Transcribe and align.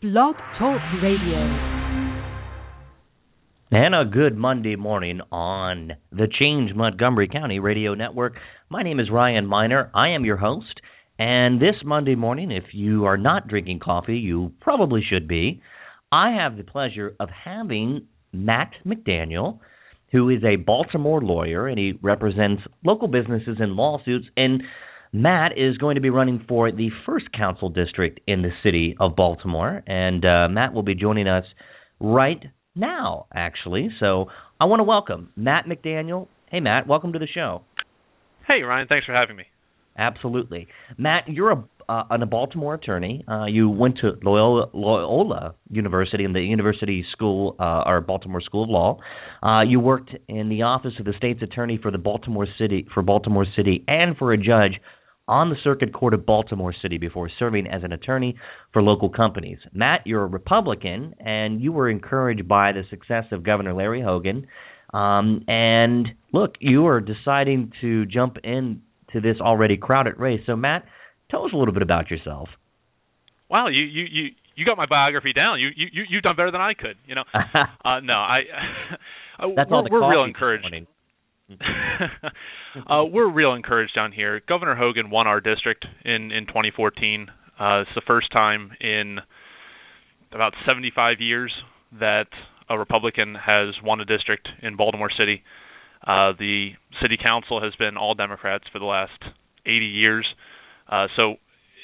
Blog 0.00 0.36
Talk 0.60 0.80
Radio. 1.02 1.38
And 3.72 3.96
a 3.96 4.04
good 4.04 4.36
Monday 4.36 4.76
morning 4.76 5.20
on 5.32 5.90
the 6.12 6.28
Change 6.38 6.72
Montgomery 6.72 7.26
County 7.26 7.58
Radio 7.58 7.94
Network. 7.94 8.34
My 8.70 8.84
name 8.84 9.00
is 9.00 9.10
Ryan 9.10 9.44
Miner. 9.44 9.90
I 9.92 10.10
am 10.10 10.24
your 10.24 10.36
host. 10.36 10.80
And 11.18 11.60
this 11.60 11.74
Monday 11.84 12.14
morning, 12.14 12.52
if 12.52 12.66
you 12.72 13.06
are 13.06 13.16
not 13.16 13.48
drinking 13.48 13.80
coffee, 13.80 14.18
you 14.18 14.52
probably 14.60 15.02
should 15.02 15.26
be. 15.26 15.62
I 16.12 16.30
have 16.30 16.56
the 16.56 16.62
pleasure 16.62 17.16
of 17.18 17.28
having 17.30 18.06
Matt 18.32 18.74
McDaniel, 18.86 19.58
who 20.12 20.30
is 20.30 20.44
a 20.44 20.62
Baltimore 20.62 21.20
lawyer 21.20 21.66
and 21.66 21.76
he 21.76 21.98
represents 22.00 22.62
local 22.84 23.08
businesses 23.08 23.56
in 23.58 23.74
lawsuits. 23.74 24.28
And 24.36 24.62
Matt 25.12 25.52
is 25.56 25.76
going 25.78 25.94
to 25.94 26.00
be 26.00 26.10
running 26.10 26.44
for 26.48 26.70
the 26.70 26.90
first 27.06 27.32
council 27.32 27.70
district 27.70 28.20
in 28.26 28.42
the 28.42 28.50
city 28.62 28.96
of 29.00 29.16
Baltimore, 29.16 29.82
and 29.86 30.24
uh, 30.24 30.48
Matt 30.50 30.74
will 30.74 30.82
be 30.82 30.94
joining 30.94 31.26
us 31.26 31.44
right 32.00 32.42
now, 32.74 33.26
actually. 33.34 33.88
So 34.00 34.26
I 34.60 34.66
want 34.66 34.80
to 34.80 34.84
welcome 34.84 35.30
Matt 35.36 35.64
McDaniel. 35.66 36.28
Hey, 36.50 36.60
Matt, 36.60 36.86
welcome 36.86 37.12
to 37.14 37.18
the 37.18 37.26
show. 37.26 37.62
Hey, 38.46 38.62
Ryan, 38.62 38.86
thanks 38.88 39.06
for 39.06 39.14
having 39.14 39.36
me. 39.36 39.44
Absolutely, 39.96 40.68
Matt. 40.96 41.24
You're 41.26 41.52
a 41.52 41.64
uh, 41.88 42.04
a 42.10 42.26
Baltimore 42.26 42.74
attorney. 42.74 43.24
Uh, 43.26 43.46
you 43.46 43.68
went 43.68 43.96
to 44.02 44.12
Loyola, 44.22 44.68
Loyola 44.74 45.54
University 45.70 46.24
and 46.24 46.34
the 46.34 46.40
University 46.40 47.04
School 47.12 47.56
uh, 47.58 47.82
or 47.86 48.00
Baltimore 48.02 48.42
School 48.42 48.64
of 48.64 48.70
Law. 48.70 48.98
Uh, 49.42 49.62
you 49.62 49.80
worked 49.80 50.10
in 50.28 50.50
the 50.50 50.62
office 50.62 50.92
of 50.98 51.06
the 51.06 51.14
state's 51.16 51.42
attorney 51.42 51.78
for 51.80 51.90
the 51.90 51.98
Baltimore 51.98 52.46
City 52.58 52.86
for 52.92 53.02
Baltimore 53.02 53.46
City 53.56 53.84
and 53.88 54.16
for 54.16 54.32
a 54.32 54.36
judge 54.36 54.80
on 55.28 55.50
the 55.50 55.56
Circuit 55.62 55.92
Court 55.92 56.14
of 56.14 56.26
Baltimore 56.26 56.74
City 56.80 56.98
before 56.98 57.30
serving 57.38 57.66
as 57.66 57.84
an 57.84 57.92
attorney 57.92 58.36
for 58.72 58.82
local 58.82 59.10
companies. 59.10 59.58
Matt, 59.72 60.00
you're 60.06 60.24
a 60.24 60.26
Republican, 60.26 61.14
and 61.20 61.60
you 61.60 61.70
were 61.70 61.88
encouraged 61.88 62.48
by 62.48 62.72
the 62.72 62.82
success 62.90 63.24
of 63.30 63.44
Governor 63.44 63.74
Larry 63.74 64.02
Hogan. 64.02 64.46
Um, 64.92 65.44
and 65.46 66.08
look, 66.32 66.54
you 66.60 66.86
are 66.86 67.00
deciding 67.00 67.72
to 67.82 68.06
jump 68.06 68.38
into 68.42 68.80
this 69.14 69.36
already 69.40 69.76
crowded 69.76 70.18
race. 70.18 70.40
So, 70.46 70.56
Matt, 70.56 70.84
tell 71.30 71.44
us 71.44 71.50
a 71.52 71.56
little 71.56 71.74
bit 71.74 71.82
about 71.82 72.10
yourself. 72.10 72.48
Wow, 73.50 73.68
you 73.68 73.82
you 73.82 74.04
you 74.10 74.28
you 74.56 74.64
got 74.64 74.76
my 74.76 74.86
biography 74.86 75.32
down. 75.32 75.60
You 75.60 75.68
you 75.74 76.04
you've 76.08 76.22
done 76.22 76.36
better 76.36 76.50
than 76.50 76.60
I 76.60 76.74
could. 76.74 76.96
You 77.06 77.14
know, 77.14 77.24
uh, 77.34 78.00
no, 78.00 78.14
I. 78.14 78.40
That's 79.56 79.70
we're, 79.70 79.76
all 79.76 79.84
the 79.84 79.90
we're 79.90 80.10
real 80.10 80.24
encouraged. 80.24 80.64
morning. 80.64 80.86
uh, 82.90 83.04
we're 83.04 83.30
real 83.30 83.54
encouraged 83.54 83.94
down 83.94 84.12
here. 84.12 84.40
Governor 84.46 84.74
Hogan 84.74 85.10
won 85.10 85.26
our 85.26 85.40
district 85.40 85.86
in 86.04 86.30
in 86.30 86.46
2014. 86.46 87.28
Uh, 87.58 87.80
it's 87.80 87.90
the 87.94 88.02
first 88.06 88.28
time 88.36 88.70
in 88.80 89.18
about 90.32 90.52
75 90.66 91.20
years 91.20 91.52
that 91.98 92.26
a 92.68 92.78
Republican 92.78 93.34
has 93.34 93.74
won 93.82 94.00
a 94.00 94.04
district 94.04 94.48
in 94.62 94.76
Baltimore 94.76 95.10
City. 95.18 95.42
Uh, 96.06 96.32
the 96.38 96.70
city 97.02 97.16
council 97.20 97.62
has 97.62 97.74
been 97.76 97.96
all 97.96 98.14
Democrats 98.14 98.64
for 98.70 98.78
the 98.78 98.84
last 98.84 99.18
80 99.66 99.86
years. 99.86 100.26
Uh, 100.88 101.06
so 101.16 101.36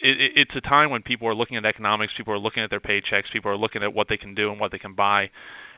it, 0.04 0.20
it, 0.20 0.32
it's 0.36 0.50
a 0.54 0.60
time 0.60 0.90
when 0.90 1.02
people 1.02 1.26
are 1.26 1.34
looking 1.34 1.56
at 1.56 1.64
economics, 1.64 2.12
people 2.16 2.34
are 2.34 2.38
looking 2.38 2.62
at 2.62 2.70
their 2.70 2.80
paychecks, 2.80 3.32
people 3.32 3.50
are 3.50 3.56
looking 3.56 3.82
at 3.82 3.94
what 3.94 4.06
they 4.08 4.18
can 4.18 4.34
do 4.34 4.50
and 4.50 4.60
what 4.60 4.70
they 4.70 4.78
can 4.78 4.94
buy, 4.94 5.30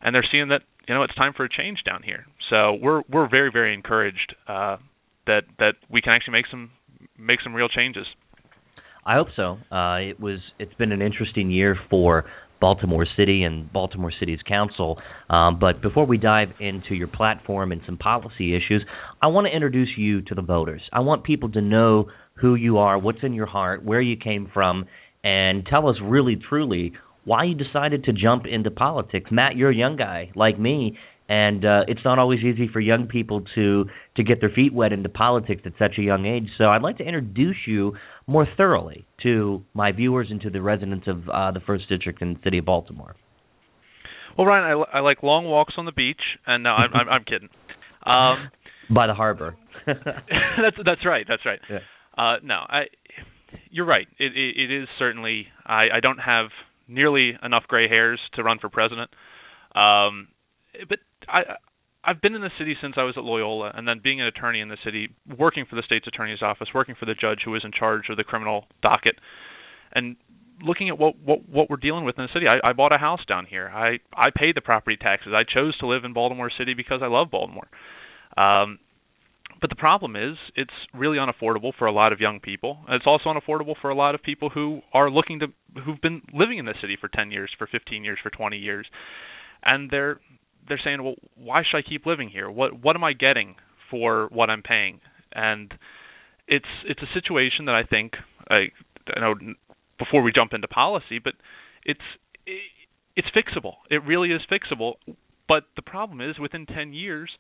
and 0.03 0.15
they're 0.15 0.27
seeing 0.31 0.49
that 0.49 0.63
you 0.89 0.95
know 0.95 1.03
it's 1.05 1.15
time 1.15 1.33
for 1.35 1.45
a 1.45 1.49
change 1.49 1.79
down 1.85 2.03
here. 2.03 2.27
So 2.51 2.75
we're 2.75 3.03
we're 3.11 3.29
very 3.29 3.51
very 3.53 3.73
encouraged 3.73 4.35
uh, 4.49 4.77
that 5.27 5.43
that 5.59 5.75
we 5.89 6.03
can 6.03 6.13
actually 6.13 6.33
make 6.33 6.47
some 6.51 6.71
make 7.17 7.41
some 7.43 7.55
real 7.55 7.69
changes. 7.69 8.07
I 9.07 9.15
hope 9.15 9.29
so. 9.37 9.59
Uh, 9.71 10.11
it 10.11 10.21
was. 10.21 10.41
It's 10.59 10.75
been 10.75 10.91
an 10.91 11.01
interesting 11.01 11.51
year 11.51 11.77
for 11.89 12.25
Baltimore 12.61 13.07
City 13.17 13.45
and 13.45 13.73
Baltimore 13.73 14.13
City's 14.19 14.41
council. 14.47 14.99
Um, 15.31 15.59
but 15.61 15.81
before 15.81 16.07
we 16.07 16.19
dive 16.19 16.49
into 16.59 16.95
your 16.95 17.09
platform 17.09 17.71
and 17.71 17.81
some 17.87 17.99
policy 17.99 18.57
issues, 18.57 18.85
I 19.23 19.29
want 19.29 19.47
to 19.47 19.55
introduce 19.55 19.91
you 19.97 20.23
to 20.23 20.35
the 20.35 20.43
voters. 20.43 20.83
I 20.93 21.01
want 21.01 21.25
people 21.25 21.51
to 21.53 21.61
know 21.61 22.07
who 22.35 22.55
you 22.55 22.79
are, 22.79 22.99
what's 22.99 23.19
in 23.23 23.33
your 23.33 23.47
heart, 23.47 23.85
where 23.85 24.01
you 24.01 24.17
came 24.17 24.51
from, 24.53 24.87
and 25.23 25.65
tell 25.67 25.89
us 25.89 25.97
really 26.03 26.37
truly 26.49 26.93
why 27.25 27.45
you 27.45 27.55
decided 27.55 28.05
to 28.05 28.13
jump 28.13 28.45
into 28.47 28.71
politics. 28.71 29.31
Matt, 29.31 29.57
you're 29.57 29.71
a 29.71 29.75
young 29.75 29.97
guy 29.97 30.31
like 30.35 30.59
me, 30.59 30.97
and 31.29 31.65
uh, 31.65 31.81
it's 31.89 32.01
not 32.05 32.19
always 32.19 32.41
easy 32.41 32.69
for 32.73 32.81
young 32.81 33.07
people 33.07 33.43
to 33.55 33.87
to 34.17 34.23
get 34.23 34.41
their 34.41 34.51
feet 34.51 34.73
wet 34.73 34.93
into 34.93 35.09
politics 35.09 35.63
at 35.65 35.73
such 35.79 35.99
a 35.99 36.03
young 36.03 36.25
age. 36.27 36.49
So 36.59 36.67
I'd 36.67 36.83
like 36.83 36.99
to 36.99 37.05
introduce 37.05 37.57
you 37.67 37.95
more 38.27 38.47
thoroughly 38.57 39.07
to 39.23 39.65
my 39.75 39.93
viewers 39.93 40.29
and 40.31 40.41
to 40.43 40.51
the 40.51 40.63
residents 40.63 41.07
of 41.09 41.29
uh, 41.29 41.51
the 41.53 41.61
first 41.61 41.89
district 41.89 42.23
in 42.23 42.35
the 42.35 42.41
city 42.45 42.59
of 42.59 42.65
Baltimore. 42.65 43.17
Well, 44.37 44.47
Ryan, 44.47 44.85
I, 44.93 44.99
I 44.99 45.01
like 45.01 45.23
long 45.23 45.47
walks 45.47 45.75
on 45.79 45.87
the 45.87 45.93
beach, 45.93 46.21
and 46.47 46.63
no, 46.63 46.71
I'm 46.71 46.93
I'm, 46.95 47.09
I'm 47.09 47.25
kidding. 47.25 47.49
Um, 48.07 48.53
By 48.89 49.09
the 49.09 49.15
harbor. 49.15 49.57
that's 49.87 50.77
that's 50.85 51.05
right. 51.05 51.27
That's 51.29 51.45
right. 51.45 51.59
Yeah. 51.69 51.79
Uh, 52.17 52.37
no, 52.45 52.55
I. 52.55 52.83
You're 53.69 53.85
right. 53.85 54.07
It, 54.21 54.31
it 54.33 54.71
it 54.71 54.83
is 54.83 54.87
certainly. 54.97 55.49
I 55.67 55.87
I 55.97 56.01
don't 56.01 56.19
have 56.19 56.51
nearly 56.87 57.33
enough 57.43 57.65
gray 57.67 57.89
hairs 57.89 58.21
to 58.35 58.45
run 58.45 58.61
for 58.61 58.69
president. 58.69 59.11
Um, 59.75 60.29
but 60.89 61.01
I 61.29 61.43
I've 62.07 62.21
been 62.21 62.37
in 62.37 62.41
the 62.41 62.51
city 62.57 62.77
since 62.81 62.95
I 62.97 63.03
was 63.03 63.15
at 63.17 63.25
Loyola, 63.25 63.73
and 63.75 63.87
then 63.87 64.01
being 64.03 64.21
an 64.21 64.29
attorney 64.29 64.61
in 64.61 64.69
the 64.69 64.77
city, 64.85 65.09
working 65.37 65.65
for 65.69 65.75
the 65.75 65.83
state's 65.83 66.07
attorney's 66.07 66.41
office, 66.41 66.69
working 66.73 66.95
for 66.99 67.05
the 67.05 67.15
judge 67.15 67.41
who 67.45 67.51
was 67.51 67.65
in 67.65 67.73
charge 67.73 68.05
of 68.09 68.17
the 68.17 68.25
criminal 68.25 68.67
docket, 68.81 69.17
and 69.93 70.17
looking 70.63 70.89
at 70.89 70.99
what 70.99 71.19
what 71.19 71.49
what 71.49 71.69
we're 71.69 71.77
dealing 71.77 72.05
with 72.05 72.19
in 72.19 72.25
the 72.25 72.33
city. 72.33 72.47
I, 72.49 72.71
I 72.71 72.73
bought 72.73 72.93
a 72.93 72.99
house 72.99 73.25
down 73.29 73.47
here. 73.47 73.69
I 73.69 73.99
I 74.15 74.31
pay 74.35 74.53
the 74.55 74.61
property 74.61 74.97
taxes. 74.97 75.33
I 75.35 75.43
chose 75.43 75.77
to 75.79 75.87
live 75.87 76.05
in 76.05 76.13
Baltimore 76.13 76.51
City 76.57 76.75
because 76.75 77.01
I 77.03 77.09
love 77.09 77.31
Baltimore. 77.31 77.69
Um, 78.37 78.79
but 79.61 79.71
the 79.71 79.77
problem 79.77 80.17
is, 80.17 80.37
it's 80.55 80.71
really 80.93 81.19
unaffordable 81.19 81.73
for 81.79 81.87
a 81.87 81.93
lot 81.93 82.13
of 82.13 82.21
young 82.21 82.41
people. 82.41 82.79
It's 82.89 83.07
also 83.07 83.31
unaffordable 83.31 83.75
for 83.81 83.91
a 83.91 83.95
lot 83.95 84.15
of 84.15 84.23
people 84.23 84.51
who 84.51 84.83
are 84.93 85.11
looking 85.11 85.41
to, 85.41 85.47
who've 85.83 86.01
been 86.01 86.23
living 86.35 86.59
in 86.59 86.67
the 86.67 86.75
city 86.81 86.97
for 87.01 87.09
10 87.09 87.31
years, 87.31 87.51
for 87.57 87.67
15 87.67 88.05
years, 88.05 88.19
for 88.23 88.29
20 88.29 88.59
years, 88.59 88.87
and 89.65 89.91
they're 89.91 90.21
they're 90.69 90.81
saying, 90.83 91.03
well, 91.03 91.15
why 91.35 91.63
should 91.63 91.79
I 91.79 91.83
keep 91.83 92.07
living 92.07 92.29
here? 92.29 92.51
What 92.51 92.83
what 92.83 92.97
am 92.97 93.05
I 93.05 93.13
getting 93.13 93.57
for 93.91 94.29
what 94.31 94.51
I'm 94.51 94.63
paying? 94.63 95.01
And 95.33 95.73
it's 96.49 96.67
it's 96.87 97.01
a 97.03 97.13
situation 97.15 97.67
that 97.67 97.75
I 97.75 97.83
think 97.83 98.13
I, 98.49 98.69
I 99.15 99.21
know 99.21 99.35
before 99.99 100.23
we 100.23 100.33
jump 100.33 100.53
into 100.53 100.69
policy, 100.69 101.19
but 101.23 101.35
it's 101.85 102.01
it's 103.17 103.29
fixable. 103.35 103.75
It 103.91 104.05
really 104.05 104.31
is 104.31 104.43
fixable. 104.51 104.95
But 105.49 105.65
the 105.77 105.83
problem 105.83 106.21
is, 106.21 106.39
within 106.39 106.67
10 106.67 106.93
years, 106.93 107.31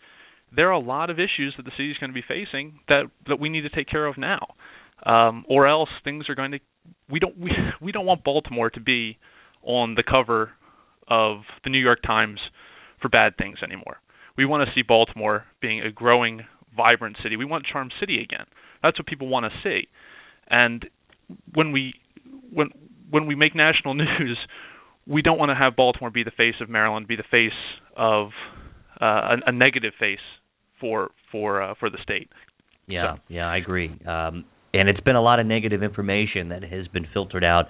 there 0.54 0.68
are 0.68 0.72
a 0.72 0.78
lot 0.78 1.10
of 1.10 1.18
issues 1.18 1.54
that 1.56 1.64
the 1.64 1.72
city 1.72 1.90
is 1.90 1.98
going 1.98 2.10
to 2.10 2.14
be 2.14 2.24
facing 2.26 2.78
that 2.88 3.04
that 3.28 3.40
we 3.40 3.48
need 3.48 3.62
to 3.62 3.68
take 3.68 3.88
care 3.88 4.06
of 4.06 4.16
now, 4.16 4.54
um, 5.04 5.44
or 5.48 5.66
else 5.66 5.90
things 6.04 6.28
are 6.28 6.34
going 6.34 6.52
to. 6.52 6.58
We 7.10 7.18
don't 7.18 7.38
we 7.38 7.50
we 7.80 7.92
don't 7.92 8.06
want 8.06 8.24
Baltimore 8.24 8.70
to 8.70 8.80
be 8.80 9.18
on 9.62 9.94
the 9.94 10.04
cover 10.08 10.52
of 11.08 11.38
the 11.64 11.70
New 11.70 11.78
York 11.78 12.00
Times 12.02 12.38
for 13.06 13.18
bad 13.18 13.36
things 13.36 13.58
anymore. 13.62 13.98
We 14.36 14.44
want 14.44 14.66
to 14.68 14.74
see 14.74 14.82
Baltimore 14.82 15.44
being 15.60 15.80
a 15.80 15.90
growing, 15.90 16.42
vibrant 16.76 17.16
city. 17.22 17.36
We 17.36 17.44
want 17.44 17.64
Charm 17.66 17.88
City 18.00 18.20
again. 18.22 18.46
That's 18.82 18.98
what 18.98 19.06
people 19.06 19.28
want 19.28 19.46
to 19.46 19.50
see. 19.62 19.88
And 20.48 20.86
when 21.54 21.72
we 21.72 21.94
when 22.52 22.68
when 23.10 23.26
we 23.26 23.34
make 23.34 23.54
national 23.54 23.94
news, 24.04 24.38
we 25.06 25.22
don't 25.22 25.38
want 25.38 25.50
to 25.50 25.54
have 25.54 25.76
Baltimore 25.76 26.10
be 26.10 26.22
the 26.24 26.30
face 26.30 26.54
of 26.60 26.68
Maryland, 26.68 27.06
be 27.08 27.16
the 27.16 27.24
face 27.30 27.56
of 27.96 28.28
uh, 29.00 29.04
a, 29.04 29.36
a 29.46 29.52
negative 29.52 29.92
face 29.98 30.18
for 30.80 31.10
for 31.32 31.62
uh, 31.62 31.74
for 31.78 31.88
the 31.90 31.98
state. 32.02 32.28
Yeah, 32.86 33.14
So- 33.14 33.20
yeah, 33.28 33.46
I 33.46 33.56
agree. 33.56 33.88
Um, 34.06 34.44
and 34.74 34.88
it's 34.90 35.00
been 35.00 35.16
a 35.16 35.22
lot 35.22 35.40
of 35.40 35.46
negative 35.46 35.82
information 35.82 36.50
that 36.50 36.62
has 36.62 36.86
been 36.88 37.06
filtered 37.12 37.42
out, 37.44 37.66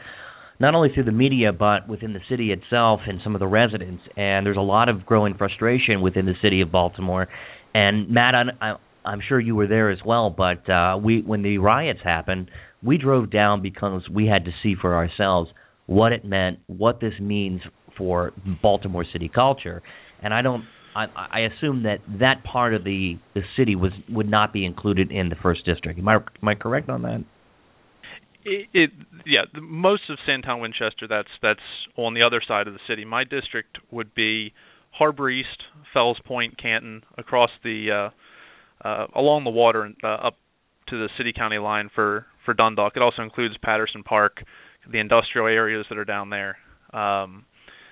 not 0.58 0.74
only 0.74 0.90
through 0.92 1.04
the 1.04 1.12
media 1.12 1.52
but 1.52 1.88
within 1.88 2.12
the 2.12 2.20
city 2.28 2.52
itself 2.52 3.00
and 3.06 3.20
some 3.22 3.34
of 3.34 3.40
the 3.40 3.46
residents. 3.46 4.02
And 4.16 4.46
there's 4.46 4.56
a 4.56 4.60
lot 4.60 4.88
of 4.88 5.06
growing 5.06 5.34
frustration 5.34 6.00
within 6.00 6.26
the 6.26 6.34
city 6.42 6.60
of 6.60 6.72
Baltimore. 6.72 7.28
And 7.74 8.10
Matt, 8.10 8.34
I, 8.34 8.76
I'm 9.04 9.20
sure 9.26 9.38
you 9.38 9.54
were 9.54 9.66
there 9.66 9.90
as 9.90 9.98
well. 10.04 10.30
But 10.30 10.68
uh, 10.70 10.98
we, 11.02 11.22
when 11.22 11.42
the 11.42 11.58
riots 11.58 12.00
happened, 12.02 12.50
we 12.82 12.98
drove 12.98 13.30
down 13.30 13.62
because 13.62 14.02
we 14.12 14.26
had 14.26 14.44
to 14.46 14.50
see 14.62 14.74
for 14.80 14.94
ourselves 14.94 15.50
what 15.86 16.12
it 16.12 16.24
meant, 16.24 16.58
what 16.66 17.00
this 17.00 17.14
means 17.20 17.60
for 17.96 18.32
Baltimore 18.62 19.04
city 19.12 19.30
culture. 19.32 19.82
And 20.22 20.32
I 20.34 20.42
don't 20.42 20.64
I, 20.96 21.06
I 21.14 21.40
assume 21.40 21.82
that 21.82 21.98
that 22.20 22.42
part 22.42 22.74
of 22.74 22.82
the 22.82 23.18
the 23.34 23.42
city 23.56 23.76
was 23.76 23.92
would 24.08 24.28
not 24.28 24.52
be 24.52 24.64
included 24.64 25.12
in 25.12 25.28
the 25.28 25.36
first 25.36 25.64
district. 25.66 25.98
Am 25.98 26.08
I 26.08 26.14
am 26.14 26.48
I 26.48 26.54
correct 26.54 26.88
on 26.88 27.02
that? 27.02 27.22
It, 28.46 28.68
it 28.72 28.90
yeah, 29.26 29.42
the, 29.52 29.60
most 29.60 30.02
of 30.08 30.18
Sandtown 30.26 30.60
Winchester 30.60 31.06
that's 31.08 31.28
that's 31.42 31.60
on 31.96 32.14
the 32.14 32.22
other 32.22 32.40
side 32.46 32.68
of 32.68 32.72
the 32.72 32.80
city. 32.88 33.04
My 33.04 33.24
district 33.24 33.78
would 33.90 34.14
be 34.14 34.52
Harbor 34.92 35.28
East, 35.28 35.64
Fells 35.92 36.18
Point, 36.24 36.56
Canton, 36.56 37.02
across 37.18 37.50
the 37.62 38.10
uh, 38.84 38.86
uh, 38.88 39.06
along 39.14 39.44
the 39.44 39.50
water 39.50 39.82
and 39.82 39.96
uh, 40.02 40.28
up 40.28 40.36
to 40.88 40.96
the 40.96 41.08
city 41.18 41.32
county 41.32 41.58
line 41.58 41.90
for 41.94 42.26
for 42.44 42.54
Dundalk. 42.54 42.92
It 42.96 43.02
also 43.02 43.22
includes 43.22 43.56
Patterson 43.62 44.02
Park, 44.02 44.44
the 44.90 44.98
industrial 44.98 45.48
areas 45.48 45.84
that 45.88 45.98
are 45.98 46.04
down 46.04 46.30
there. 46.30 46.56
um, 46.92 47.44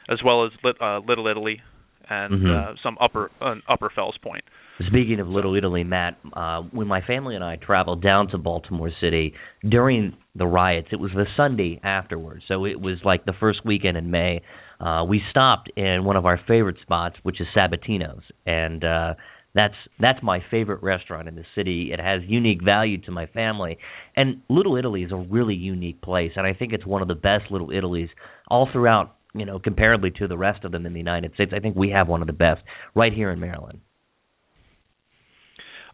as 0.08 0.18
well 0.24 0.46
as 0.46 0.52
uh, 0.80 0.98
Little 1.00 1.26
Italy 1.28 1.60
and 2.08 2.34
mm-hmm. 2.34 2.72
uh, 2.72 2.74
some 2.82 2.96
upper 3.00 3.30
uh, 3.40 3.54
Upper 3.68 3.90
Fells 3.94 4.16
Point. 4.22 4.44
Speaking 4.88 5.20
of 5.20 5.28
Little 5.28 5.54
Italy, 5.54 5.84
Matt, 5.84 6.18
uh, 6.32 6.62
when 6.72 6.88
my 6.88 7.00
family 7.00 7.36
and 7.36 7.44
I 7.44 7.56
traveled 7.56 8.02
down 8.02 8.28
to 8.28 8.38
Baltimore 8.38 8.90
City 9.00 9.34
during 9.68 10.16
the 10.34 10.46
riots, 10.46 10.88
it 10.90 10.98
was 10.98 11.12
the 11.14 11.26
Sunday 11.36 11.80
afterwards, 11.84 12.42
so 12.48 12.64
it 12.64 12.80
was 12.80 12.96
like 13.04 13.24
the 13.24 13.34
first 13.38 13.64
weekend 13.64 13.96
in 13.96 14.10
May. 14.10 14.42
Uh, 14.80 15.04
we 15.08 15.22
stopped 15.30 15.70
in 15.76 16.02
one 16.04 16.16
of 16.16 16.26
our 16.26 16.40
favorite 16.48 16.78
spots, 16.82 17.14
which 17.22 17.40
is 17.40 17.46
Sabatino's, 17.56 18.24
and 18.46 18.82
uh, 18.82 19.14
that's 19.54 19.74
that's 20.00 20.18
my 20.24 20.40
favorite 20.50 20.82
restaurant 20.82 21.28
in 21.28 21.36
the 21.36 21.44
city. 21.54 21.90
It 21.92 22.00
has 22.00 22.22
unique 22.26 22.62
value 22.64 23.00
to 23.02 23.12
my 23.12 23.26
family, 23.26 23.78
and 24.16 24.42
Little 24.48 24.76
Italy 24.76 25.04
is 25.04 25.12
a 25.12 25.16
really 25.16 25.54
unique 25.54 26.02
place, 26.02 26.32
and 26.34 26.44
I 26.44 26.52
think 26.52 26.72
it's 26.72 26.84
one 26.84 27.00
of 27.00 27.06
the 27.06 27.14
best 27.14 27.44
Little 27.48 27.70
Italies 27.70 28.08
all 28.48 28.68
throughout. 28.72 29.14
You 29.36 29.46
know, 29.46 29.60
comparably 29.60 30.14
to 30.16 30.28
the 30.28 30.38
rest 30.38 30.64
of 30.64 30.72
them 30.72 30.86
in 30.86 30.92
the 30.92 30.98
United 31.00 31.34
States, 31.34 31.52
I 31.54 31.60
think 31.60 31.76
we 31.76 31.90
have 31.90 32.08
one 32.08 32.22
of 32.22 32.26
the 32.28 32.32
best 32.32 32.62
right 32.94 33.12
here 33.12 33.30
in 33.30 33.40
Maryland. 33.40 33.80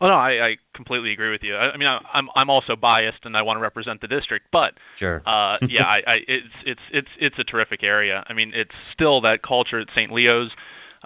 Oh 0.00 0.08
no, 0.08 0.14
I, 0.14 0.30
I 0.30 0.50
completely 0.74 1.12
agree 1.12 1.30
with 1.30 1.42
you. 1.42 1.54
I, 1.54 1.72
I 1.72 1.76
mean, 1.76 1.88
I, 1.88 1.98
I'm 2.14 2.28
I'm 2.34 2.48
also 2.48 2.74
biased, 2.74 3.24
and 3.24 3.36
I 3.36 3.42
want 3.42 3.58
to 3.58 3.60
represent 3.60 4.00
the 4.00 4.08
district, 4.08 4.46
but 4.50 4.72
sure, 4.98 5.16
uh, 5.26 5.58
yeah, 5.68 5.84
I, 5.84 5.98
I 6.06 6.16
it's 6.26 6.54
it's 6.64 6.80
it's 6.92 7.08
it's 7.18 7.36
a 7.38 7.44
terrific 7.44 7.82
area. 7.82 8.24
I 8.26 8.32
mean, 8.32 8.52
it's 8.54 8.70
still 8.94 9.20
that 9.22 9.40
culture 9.46 9.80
at 9.80 9.88
St. 9.96 10.10
Leo's. 10.10 10.50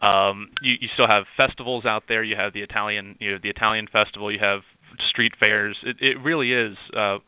Um, 0.01 0.51
you 0.63 0.75
you 0.81 0.89
still 0.95 1.09
have 1.09 1.25
festivals 1.37 1.85
out 1.85 2.05
there. 2.09 2.23
You 2.23 2.37
have 2.37 2.53
the 2.53 2.63
Italian 2.63 3.17
you 3.19 3.33
know 3.33 3.39
the 3.43 3.51
Italian 3.51 3.87
festival. 3.93 4.31
You 4.31 4.39
have 4.41 4.61
street 5.11 5.33
fairs. 5.39 5.77
It 5.83 5.97
it 6.01 6.17
really 6.23 6.53
is 6.53 6.77
uh, 6.97 7.19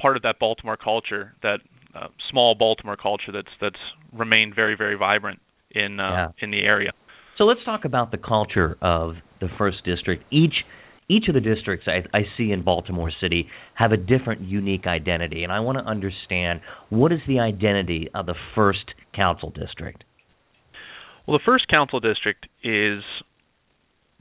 part 0.00 0.16
of 0.16 0.22
that 0.22 0.38
Baltimore 0.38 0.76
culture, 0.76 1.34
that 1.42 1.60
uh, 1.94 2.08
small 2.30 2.54
Baltimore 2.54 2.96
culture 2.96 3.32
that's 3.32 3.54
that's 3.60 3.80
remained 4.12 4.54
very 4.54 4.76
very 4.76 4.96
vibrant 4.96 5.40
in 5.70 6.00
uh, 6.00 6.10
yeah. 6.10 6.28
in 6.40 6.50
the 6.50 6.62
area. 6.62 6.92
So 7.38 7.44
let's 7.44 7.60
talk 7.64 7.84
about 7.84 8.10
the 8.10 8.18
culture 8.18 8.76
of 8.80 9.14
the 9.40 9.48
first 9.58 9.84
district. 9.84 10.24
Each 10.30 10.54
each 11.08 11.28
of 11.28 11.34
the 11.34 11.40
districts 11.40 11.86
I, 11.86 12.04
I 12.16 12.22
see 12.36 12.50
in 12.50 12.62
Baltimore 12.62 13.12
City 13.20 13.48
have 13.74 13.92
a 13.92 13.96
different 13.96 14.42
unique 14.42 14.86
identity, 14.86 15.44
and 15.44 15.52
I 15.52 15.60
want 15.60 15.78
to 15.78 15.84
understand 15.84 16.60
what 16.90 17.12
is 17.12 17.20
the 17.28 17.40
identity 17.40 18.08
of 18.14 18.26
the 18.26 18.34
first 18.54 18.92
council 19.14 19.50
district. 19.50 20.04
Well, 21.26 21.38
the 21.38 21.44
first 21.44 21.68
council 21.68 22.00
district 22.00 22.46
is 22.62 23.02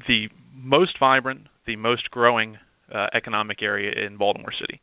the 0.07 0.27
most 0.53 0.97
vibrant, 0.99 1.41
the 1.65 1.75
most 1.75 2.09
growing 2.11 2.57
uh, 2.93 3.07
economic 3.13 3.61
area 3.61 3.91
in 4.05 4.17
Baltimore 4.17 4.53
City. 4.59 4.79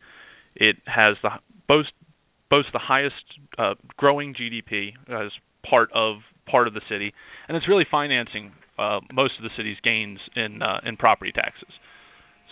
It 0.54 0.76
has 0.86 1.16
the 1.22 1.30
boast 1.68 1.92
boasts 2.50 2.70
the 2.72 2.78
highest 2.78 3.14
uh, 3.56 3.74
growing 3.96 4.34
GDP 4.34 4.90
as 5.08 5.32
part 5.68 5.90
of 5.94 6.16
part 6.46 6.66
of 6.68 6.74
the 6.74 6.82
city, 6.88 7.12
and 7.48 7.56
it's 7.56 7.68
really 7.68 7.86
financing 7.90 8.52
uh, 8.78 9.00
most 9.12 9.34
of 9.38 9.44
the 9.44 9.50
city's 9.56 9.78
gains 9.82 10.18
in 10.36 10.62
uh, 10.62 10.80
in 10.84 10.96
property 10.96 11.32
taxes. 11.32 11.72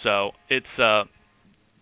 So 0.02 0.30
it's 0.48 0.78
uh, 0.78 1.04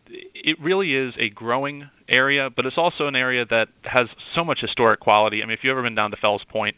it 0.08 0.56
really 0.62 0.94
is 0.94 1.14
a 1.18 1.28
growing 1.28 1.88
area, 2.08 2.48
but 2.54 2.66
it's 2.66 2.78
also 2.78 3.06
an 3.06 3.16
area 3.16 3.44
that 3.48 3.66
has 3.84 4.08
so 4.34 4.44
much 4.44 4.58
historic 4.60 5.00
quality. 5.00 5.42
I 5.42 5.46
mean, 5.46 5.52
if 5.54 5.60
you've 5.62 5.72
ever 5.72 5.82
been 5.82 5.94
down 5.94 6.10
to 6.10 6.16
Fells 6.16 6.42
Point, 6.48 6.76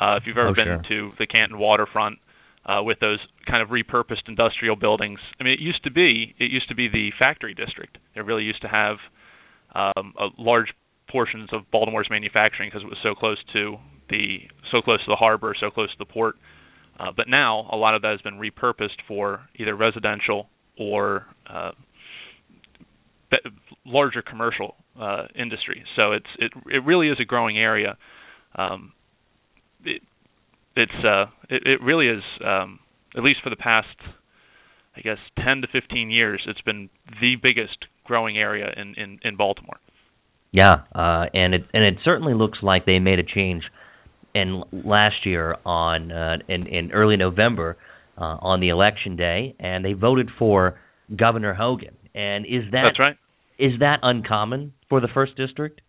uh, 0.00 0.16
if 0.16 0.24
you've 0.26 0.36
ever 0.36 0.48
oh, 0.48 0.54
been 0.54 0.82
sure. 0.88 1.10
to 1.10 1.12
the 1.18 1.26
Canton 1.26 1.58
waterfront 1.58 2.18
uh, 2.66 2.82
with 2.82 3.00
those 3.00 3.18
kind 3.48 3.62
of 3.62 3.68
repurposed 3.68 4.28
industrial 4.28 4.76
buildings, 4.76 5.18
I 5.40 5.44
mean, 5.44 5.54
it 5.54 5.60
used 5.60 5.84
to 5.84 5.90
be 5.90 6.34
it 6.38 6.50
used 6.50 6.68
to 6.68 6.74
be 6.74 6.88
the 6.88 7.10
factory 7.18 7.54
district. 7.54 7.98
It 8.14 8.20
really 8.20 8.44
used 8.44 8.62
to 8.62 8.68
have 8.68 8.96
um, 9.74 10.14
a 10.18 10.28
large 10.38 10.72
portions 11.10 11.50
of 11.52 11.62
Baltimore's 11.72 12.08
manufacturing 12.10 12.70
because 12.70 12.82
it 12.82 12.88
was 12.88 12.98
so 13.02 13.14
close 13.14 13.38
to 13.52 13.76
the 14.08 14.38
so 14.70 14.80
close 14.82 15.00
to 15.04 15.10
the 15.10 15.16
harbor, 15.16 15.54
so 15.58 15.70
close 15.70 15.90
to 15.90 15.98
the 15.98 16.04
port. 16.04 16.36
Uh, 16.98 17.10
but 17.16 17.28
now 17.28 17.66
a 17.72 17.76
lot 17.76 17.94
of 17.94 18.02
that 18.02 18.10
has 18.10 18.20
been 18.20 18.34
repurposed 18.34 19.00
for 19.08 19.48
either 19.56 19.74
residential 19.74 20.48
or 20.80 21.26
uh, 21.46 21.72
larger 23.84 24.22
commercial 24.22 24.74
uh, 24.98 25.26
industry. 25.38 25.84
So 25.94 26.12
it's 26.12 26.26
it 26.38 26.52
it 26.66 26.84
really 26.84 27.08
is 27.08 27.18
a 27.20 27.24
growing 27.24 27.58
area. 27.58 27.98
Um, 28.56 28.92
it, 29.84 30.02
it's 30.74 31.04
uh, 31.04 31.26
it, 31.48 31.62
it 31.66 31.82
really 31.82 32.08
is 32.08 32.22
um, 32.44 32.80
at 33.16 33.22
least 33.22 33.40
for 33.44 33.50
the 33.50 33.56
past 33.56 33.86
I 34.96 35.02
guess 35.02 35.18
10 35.44 35.62
to 35.62 35.68
15 35.68 36.10
years. 36.10 36.42
It's 36.48 36.60
been 36.62 36.90
the 37.20 37.36
biggest 37.40 37.76
growing 38.04 38.38
area 38.38 38.72
in 38.76 38.94
in, 38.96 39.20
in 39.22 39.36
Baltimore. 39.36 39.78
Yeah, 40.50 40.80
uh, 40.94 41.26
and 41.34 41.54
it 41.54 41.66
and 41.74 41.84
it 41.84 41.98
certainly 42.04 42.34
looks 42.34 42.58
like 42.62 42.86
they 42.86 42.98
made 42.98 43.18
a 43.18 43.24
change 43.24 43.64
in 44.34 44.62
last 44.72 45.26
year 45.26 45.56
on 45.66 46.10
uh, 46.10 46.38
in 46.48 46.66
in 46.66 46.90
early 46.92 47.16
November 47.16 47.76
uh, 48.20 48.36
on 48.40 48.60
the 48.60 48.68
election 48.68 49.16
day, 49.16 49.56
and 49.58 49.84
they 49.84 49.94
voted 49.94 50.28
for 50.38 50.78
Governor 51.14 51.54
Hogan. 51.54 51.96
And 52.14 52.44
is 52.44 52.64
that 52.72 52.84
that's 52.86 52.98
right? 52.98 53.16
Is 53.58 53.78
that 53.80 54.00
uncommon 54.02 54.72
for 54.88 55.00
the 55.00 55.08
first 55.12 55.36
district 55.36 55.80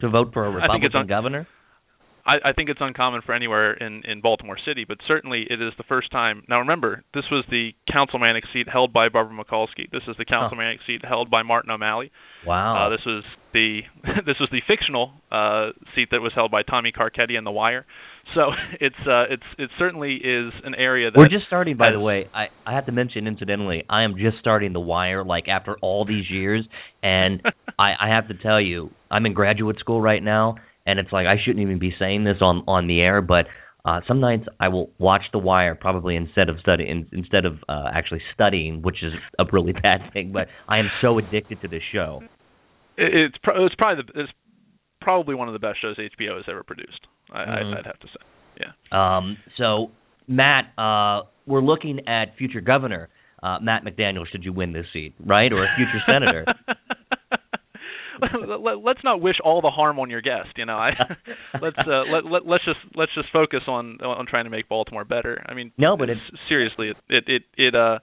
to 0.00 0.08
vote 0.08 0.32
for 0.32 0.46
a 0.46 0.50
Republican 0.50 0.90
un- 0.94 1.06
governor? 1.06 1.46
I, 2.26 2.50
I 2.50 2.52
think 2.52 2.68
it's 2.68 2.80
uncommon 2.82 3.22
for 3.24 3.32
anywhere 3.32 3.74
in 3.74 4.02
in 4.04 4.20
Baltimore 4.20 4.58
City, 4.66 4.84
but 4.86 4.98
certainly 5.06 5.46
it 5.48 5.62
is 5.62 5.72
the 5.78 5.84
first 5.84 6.10
time. 6.10 6.42
Now 6.48 6.58
remember, 6.58 7.04
this 7.14 7.24
was 7.30 7.44
the 7.50 7.70
councilmanic 7.90 8.44
seat 8.52 8.68
held 8.68 8.92
by 8.92 9.08
Barbara 9.08 9.36
Mikulski. 9.36 9.90
This 9.90 10.02
is 10.08 10.16
the 10.18 10.24
councilmanic 10.24 10.78
oh. 10.80 10.86
seat 10.86 11.04
held 11.04 11.30
by 11.30 11.42
Martin 11.42 11.70
O'Malley. 11.70 12.10
Wow. 12.46 12.86
Uh, 12.86 12.90
this 12.90 13.00
was 13.06 13.24
the 13.52 13.80
this 14.26 14.36
was 14.40 14.48
the 14.50 14.60
fictional 14.66 15.12
uh, 15.30 15.70
seat 15.94 16.08
that 16.10 16.20
was 16.20 16.32
held 16.34 16.50
by 16.50 16.62
Tommy 16.62 16.92
Carcetti 16.92 17.38
in 17.38 17.44
The 17.44 17.52
Wire. 17.52 17.86
So 18.34 18.50
it's 18.80 18.96
uh, 19.06 19.24
it's 19.30 19.46
it 19.58 19.70
certainly 19.78 20.14
is 20.16 20.52
an 20.64 20.74
area 20.74 21.10
that 21.10 21.18
we're 21.18 21.28
just 21.28 21.46
starting. 21.46 21.76
By 21.76 21.86
has, 21.86 21.94
the 21.94 22.00
way, 22.00 22.28
I 22.34 22.46
I 22.66 22.74
have 22.74 22.86
to 22.86 22.92
mention 22.92 23.28
incidentally, 23.28 23.84
I 23.88 24.02
am 24.02 24.16
just 24.18 24.38
starting 24.40 24.72
The 24.72 24.80
Wire 24.80 25.24
like 25.24 25.46
after 25.46 25.76
all 25.80 26.04
these 26.04 26.28
years, 26.28 26.66
and 27.02 27.40
I 27.78 27.92
I 28.00 28.08
have 28.08 28.28
to 28.28 28.34
tell 28.34 28.60
you, 28.60 28.90
I'm 29.10 29.26
in 29.26 29.32
graduate 29.32 29.78
school 29.78 30.00
right 30.00 30.22
now 30.22 30.56
and 30.86 30.98
it's 30.98 31.12
like 31.12 31.26
I 31.26 31.36
shouldn't 31.42 31.62
even 31.62 31.78
be 31.78 31.92
saying 31.98 32.24
this 32.24 32.36
on 32.40 32.64
on 32.66 32.86
the 32.86 33.00
air, 33.00 33.20
but 33.20 33.46
uh, 33.84 34.00
some 34.08 34.20
nights 34.20 34.44
I 34.58 34.68
will 34.68 34.90
watch 34.98 35.22
The 35.32 35.38
Wire 35.38 35.74
probably 35.74 36.16
instead 36.16 36.48
of 36.48 36.58
studying 36.60 37.08
instead 37.12 37.44
of 37.44 37.58
uh, 37.68 37.84
actually 37.92 38.22
studying, 38.34 38.82
which 38.82 39.02
is 39.02 39.12
a 39.38 39.44
really 39.52 39.72
bad 39.82 40.12
thing. 40.12 40.32
But 40.32 40.48
I 40.68 40.78
am 40.78 40.90
so 41.00 41.18
addicted 41.18 41.60
to 41.62 41.68
this 41.68 41.82
show. 41.92 42.22
It's 42.96 43.36
pro- 43.42 43.66
it's 43.66 43.74
probably 43.74 44.04
the, 44.04 44.20
it's 44.22 44.32
probably 45.00 45.34
one 45.34 45.48
of 45.48 45.52
the 45.52 45.58
best 45.58 45.80
shows 45.80 45.96
HBO 45.96 46.36
has 46.36 46.44
ever 46.48 46.62
produced. 46.62 47.00
I, 47.30 47.38
mm-hmm. 47.44 47.74
I'd 47.78 47.86
have 47.86 48.00
to 48.00 48.06
say, 48.06 48.60
yeah. 48.60 49.16
Um, 49.16 49.36
so 49.58 49.90
Matt, 50.26 50.72
uh, 50.78 51.28
we're 51.46 51.60
looking 51.60 52.08
at 52.08 52.36
future 52.38 52.60
governor 52.60 53.08
uh, 53.42 53.58
Matt 53.60 53.84
McDaniel. 53.84 54.26
Should 54.30 54.44
you 54.44 54.52
win 54.52 54.72
this 54.72 54.86
seat, 54.92 55.14
right, 55.24 55.52
or 55.52 55.64
a 55.64 55.68
future 55.76 56.02
senator? 56.06 56.44
let's 58.84 59.00
not 59.04 59.20
wish 59.20 59.36
all 59.44 59.60
the 59.60 59.70
harm 59.70 59.98
on 59.98 60.10
your 60.10 60.22
guest. 60.22 60.48
You 60.56 60.66
know, 60.66 60.76
I 60.76 60.90
let's 61.60 61.78
uh, 61.78 62.02
let, 62.10 62.24
let 62.24 62.46
let's 62.46 62.64
just 62.64 62.78
let's 62.94 63.12
just 63.14 63.28
focus 63.32 63.60
on 63.66 64.00
on 64.02 64.26
trying 64.26 64.44
to 64.44 64.50
make 64.50 64.68
Baltimore 64.68 65.04
better. 65.04 65.44
I 65.46 65.54
mean, 65.54 65.72
no, 65.78 65.96
but 65.96 66.10
it's, 66.10 66.20
seriously, 66.48 66.90
it 66.90 66.96
it 67.08 67.24
it, 67.26 67.42
it 67.56 67.74
uh 67.74 67.98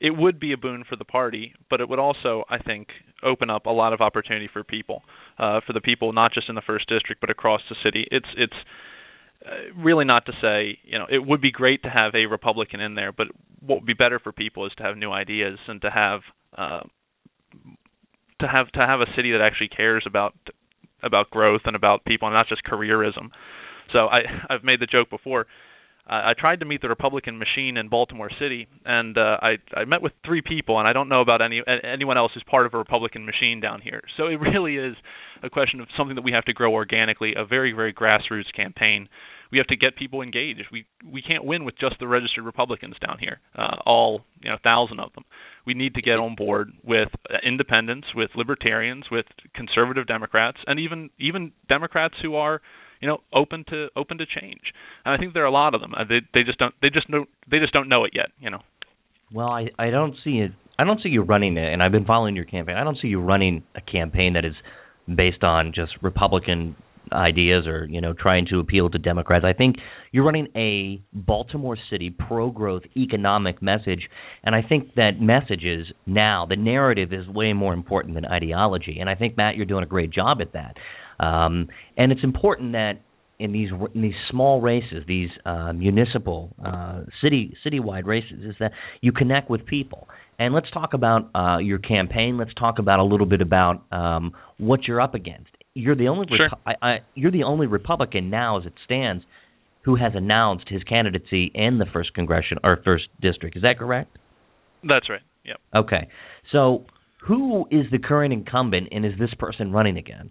it 0.00 0.10
would 0.16 0.38
be 0.38 0.52
a 0.52 0.56
boon 0.56 0.84
for 0.88 0.96
the 0.96 1.04
party, 1.04 1.54
but 1.70 1.80
it 1.80 1.88
would 1.88 1.98
also, 1.98 2.44
I 2.50 2.58
think, 2.58 2.88
open 3.22 3.48
up 3.48 3.66
a 3.66 3.70
lot 3.70 3.94
of 3.94 4.00
opportunity 4.00 4.48
for 4.52 4.62
people, 4.62 5.02
uh, 5.38 5.60
for 5.66 5.72
the 5.72 5.80
people 5.80 6.12
not 6.12 6.32
just 6.34 6.48
in 6.48 6.54
the 6.54 6.62
first 6.66 6.88
district 6.88 7.20
but 7.20 7.30
across 7.30 7.62
the 7.70 7.76
city. 7.82 8.06
It's 8.10 8.28
it's 8.36 8.56
uh, 9.44 9.74
really 9.76 10.04
not 10.04 10.26
to 10.26 10.32
say, 10.40 10.78
you 10.84 10.98
know, 10.98 11.06
it 11.10 11.24
would 11.24 11.40
be 11.40 11.50
great 11.50 11.82
to 11.84 11.88
have 11.88 12.14
a 12.14 12.26
Republican 12.26 12.80
in 12.80 12.94
there, 12.94 13.12
but 13.12 13.28
what 13.60 13.76
would 13.76 13.86
be 13.86 13.94
better 13.94 14.18
for 14.18 14.32
people 14.32 14.66
is 14.66 14.72
to 14.76 14.82
have 14.82 14.96
new 14.96 15.12
ideas 15.12 15.58
and 15.66 15.80
to 15.82 15.90
have 15.90 16.20
uh, 16.56 16.80
to 18.40 18.48
have 18.48 18.70
to 18.72 18.80
have 18.80 19.00
a 19.00 19.06
city 19.16 19.32
that 19.32 19.40
actually 19.40 19.68
cares 19.68 20.04
about 20.06 20.34
about 21.02 21.30
growth 21.30 21.62
and 21.64 21.76
about 21.76 22.04
people 22.04 22.28
and 22.28 22.34
not 22.34 22.48
just 22.48 22.64
careerism. 22.64 23.30
So 23.92 24.06
I 24.06 24.22
I've 24.48 24.64
made 24.64 24.80
the 24.80 24.86
joke 24.86 25.10
before. 25.10 25.46
I 26.08 26.34
tried 26.38 26.60
to 26.60 26.66
meet 26.66 26.82
the 26.82 26.88
Republican 26.88 27.38
machine 27.38 27.76
in 27.76 27.88
Baltimore 27.88 28.30
City, 28.38 28.68
and 28.84 29.18
uh, 29.18 29.38
I 29.42 29.56
I 29.74 29.84
met 29.84 30.02
with 30.02 30.12
three 30.24 30.40
people, 30.40 30.78
and 30.78 30.86
I 30.86 30.92
don't 30.92 31.08
know 31.08 31.20
about 31.20 31.42
any 31.42 31.62
anyone 31.84 32.16
else 32.16 32.32
who's 32.32 32.44
part 32.48 32.66
of 32.66 32.74
a 32.74 32.78
Republican 32.78 33.26
machine 33.26 33.60
down 33.60 33.80
here. 33.80 34.02
So 34.16 34.26
it 34.26 34.40
really 34.40 34.76
is 34.76 34.94
a 35.42 35.50
question 35.50 35.80
of 35.80 35.88
something 35.96 36.14
that 36.14 36.22
we 36.22 36.32
have 36.32 36.44
to 36.44 36.52
grow 36.52 36.72
organically, 36.72 37.34
a 37.36 37.44
very 37.44 37.72
very 37.72 37.92
grassroots 37.92 38.52
campaign. 38.54 39.08
We 39.50 39.58
have 39.58 39.66
to 39.68 39.76
get 39.76 39.96
people 39.96 40.22
engaged. 40.22 40.62
We 40.70 40.86
we 41.04 41.22
can't 41.22 41.44
win 41.44 41.64
with 41.64 41.76
just 41.78 41.96
the 41.98 42.06
registered 42.06 42.44
Republicans 42.44 42.94
down 43.04 43.18
here, 43.18 43.40
uh, 43.56 43.76
all 43.84 44.24
you 44.42 44.50
know, 44.50 44.58
thousand 44.62 45.00
of 45.00 45.12
them 45.14 45.24
we 45.66 45.74
need 45.74 45.94
to 45.94 46.02
get 46.02 46.18
on 46.18 46.36
board 46.36 46.72
with 46.84 47.08
independents, 47.44 48.06
with 48.14 48.30
libertarians, 48.36 49.06
with 49.10 49.26
conservative 49.54 50.06
Democrats, 50.06 50.58
and 50.66 50.78
even 50.78 51.10
even 51.18 51.52
Democrats 51.68 52.14
who 52.22 52.36
are 52.36 52.62
you 53.00 53.08
know 53.08 53.18
open 53.32 53.64
to 53.68 53.88
open 53.96 54.18
to 54.18 54.26
change. 54.26 54.72
And 55.04 55.14
I 55.14 55.18
think 55.18 55.34
there 55.34 55.42
are 55.42 55.46
a 55.46 55.52
lot 55.52 55.74
of 55.74 55.80
them. 55.80 55.94
Uh, 55.94 56.04
they 56.08 56.20
they 56.34 56.42
just 56.44 56.58
don't 56.58 56.74
they 56.82 56.90
just 56.90 57.08
know 57.08 57.26
they 57.50 57.58
just 57.58 57.72
don't 57.72 57.88
know 57.88 58.04
it 58.04 58.12
yet. 58.14 58.28
You 58.38 58.50
know. 58.50 58.60
Well, 59.32 59.48
I 59.48 59.68
I 59.78 59.90
don't 59.90 60.14
see 60.24 60.38
it. 60.38 60.52
I 60.78 60.84
don't 60.84 61.00
see 61.02 61.08
you 61.08 61.22
running 61.22 61.56
it, 61.56 61.72
and 61.72 61.82
I've 61.82 61.92
been 61.92 62.04
following 62.04 62.36
your 62.36 62.44
campaign. 62.44 62.76
I 62.76 62.84
don't 62.84 62.98
see 63.00 63.08
you 63.08 63.20
running 63.20 63.64
a 63.74 63.80
campaign 63.80 64.34
that 64.34 64.44
is 64.44 64.54
based 65.14 65.42
on 65.42 65.72
just 65.74 65.92
Republican 66.02 66.76
ideas 67.12 67.66
or 67.66 67.86
you 67.86 68.00
know 68.00 68.12
trying 68.12 68.46
to 68.46 68.58
appeal 68.58 68.90
to 68.90 68.98
Democrats. 68.98 69.44
I 69.46 69.52
think 69.52 69.76
you're 70.12 70.24
running 70.24 70.48
a 70.56 71.02
Baltimore 71.12 71.76
City 71.90 72.10
pro-growth 72.10 72.82
economic 72.96 73.62
message, 73.62 74.08
and 74.42 74.54
I 74.54 74.62
think 74.62 74.94
that 74.94 75.20
message 75.20 75.64
is 75.64 75.86
now 76.06 76.46
the 76.48 76.56
narrative 76.56 77.12
is 77.12 77.26
way 77.28 77.52
more 77.52 77.74
important 77.74 78.14
than 78.14 78.24
ideology. 78.24 78.98
And 79.00 79.08
I 79.08 79.14
think 79.14 79.36
Matt, 79.36 79.56
you're 79.56 79.66
doing 79.66 79.84
a 79.84 79.88
great 79.88 80.10
job 80.10 80.38
at 80.40 80.52
that. 80.52 80.76
Um, 81.18 81.68
and 81.96 82.12
it's 82.12 82.24
important 82.24 82.72
that 82.72 83.00
in 83.38 83.52
these 83.52 83.68
in 83.94 84.02
these 84.02 84.14
small 84.30 84.60
races, 84.60 85.04
these 85.06 85.28
uh, 85.44 85.72
municipal 85.72 86.54
uh, 86.64 87.02
city 87.22 87.54
citywide 87.64 88.06
races, 88.06 88.44
is 88.44 88.54
that 88.60 88.72
you 89.00 89.12
connect 89.12 89.50
with 89.50 89.66
people. 89.66 90.08
And 90.38 90.54
let's 90.54 90.70
talk 90.70 90.94
about 90.94 91.30
uh, 91.34 91.58
your 91.58 91.78
campaign. 91.78 92.38
Let's 92.38 92.54
talk 92.54 92.78
about 92.78 92.98
a 92.98 93.04
little 93.04 93.26
bit 93.26 93.40
about 93.40 93.84
um, 93.90 94.32
what 94.58 94.84
you're 94.86 95.00
up 95.00 95.14
against. 95.14 95.50
You're 95.74 95.96
the 95.96 96.08
only 96.08 96.26
sure. 96.34 96.48
I, 96.66 96.72
I, 96.82 96.96
you're 97.14 97.30
the 97.30 97.44
only 97.44 97.66
Republican 97.66 98.30
now, 98.30 98.58
as 98.58 98.66
it 98.66 98.72
stands, 98.84 99.24
who 99.82 99.96
has 99.96 100.12
announced 100.14 100.66
his 100.68 100.82
candidacy 100.84 101.50
in 101.54 101.78
the 101.78 101.86
first 101.92 102.14
congressional 102.14 102.60
or 102.64 102.78
first 102.84 103.04
district. 103.20 103.56
Is 103.56 103.62
that 103.62 103.78
correct? 103.78 104.16
That's 104.82 105.08
right. 105.10 105.20
Yep. 105.44 105.56
Okay. 105.74 106.08
So, 106.52 106.86
who 107.26 107.66
is 107.70 107.86
the 107.90 107.98
current 107.98 108.32
incumbent, 108.32 108.88
and 108.92 109.04
is 109.04 109.12
this 109.18 109.30
person 109.38 109.72
running 109.72 109.96
again? 109.98 110.30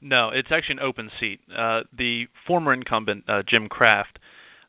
No, 0.00 0.30
it's 0.32 0.48
actually 0.50 0.74
an 0.74 0.86
open 0.86 1.10
seat. 1.18 1.40
Uh, 1.50 1.80
the 1.96 2.24
former 2.46 2.72
incumbent, 2.72 3.24
uh, 3.28 3.42
Jim 3.48 3.68
Kraft, 3.68 4.18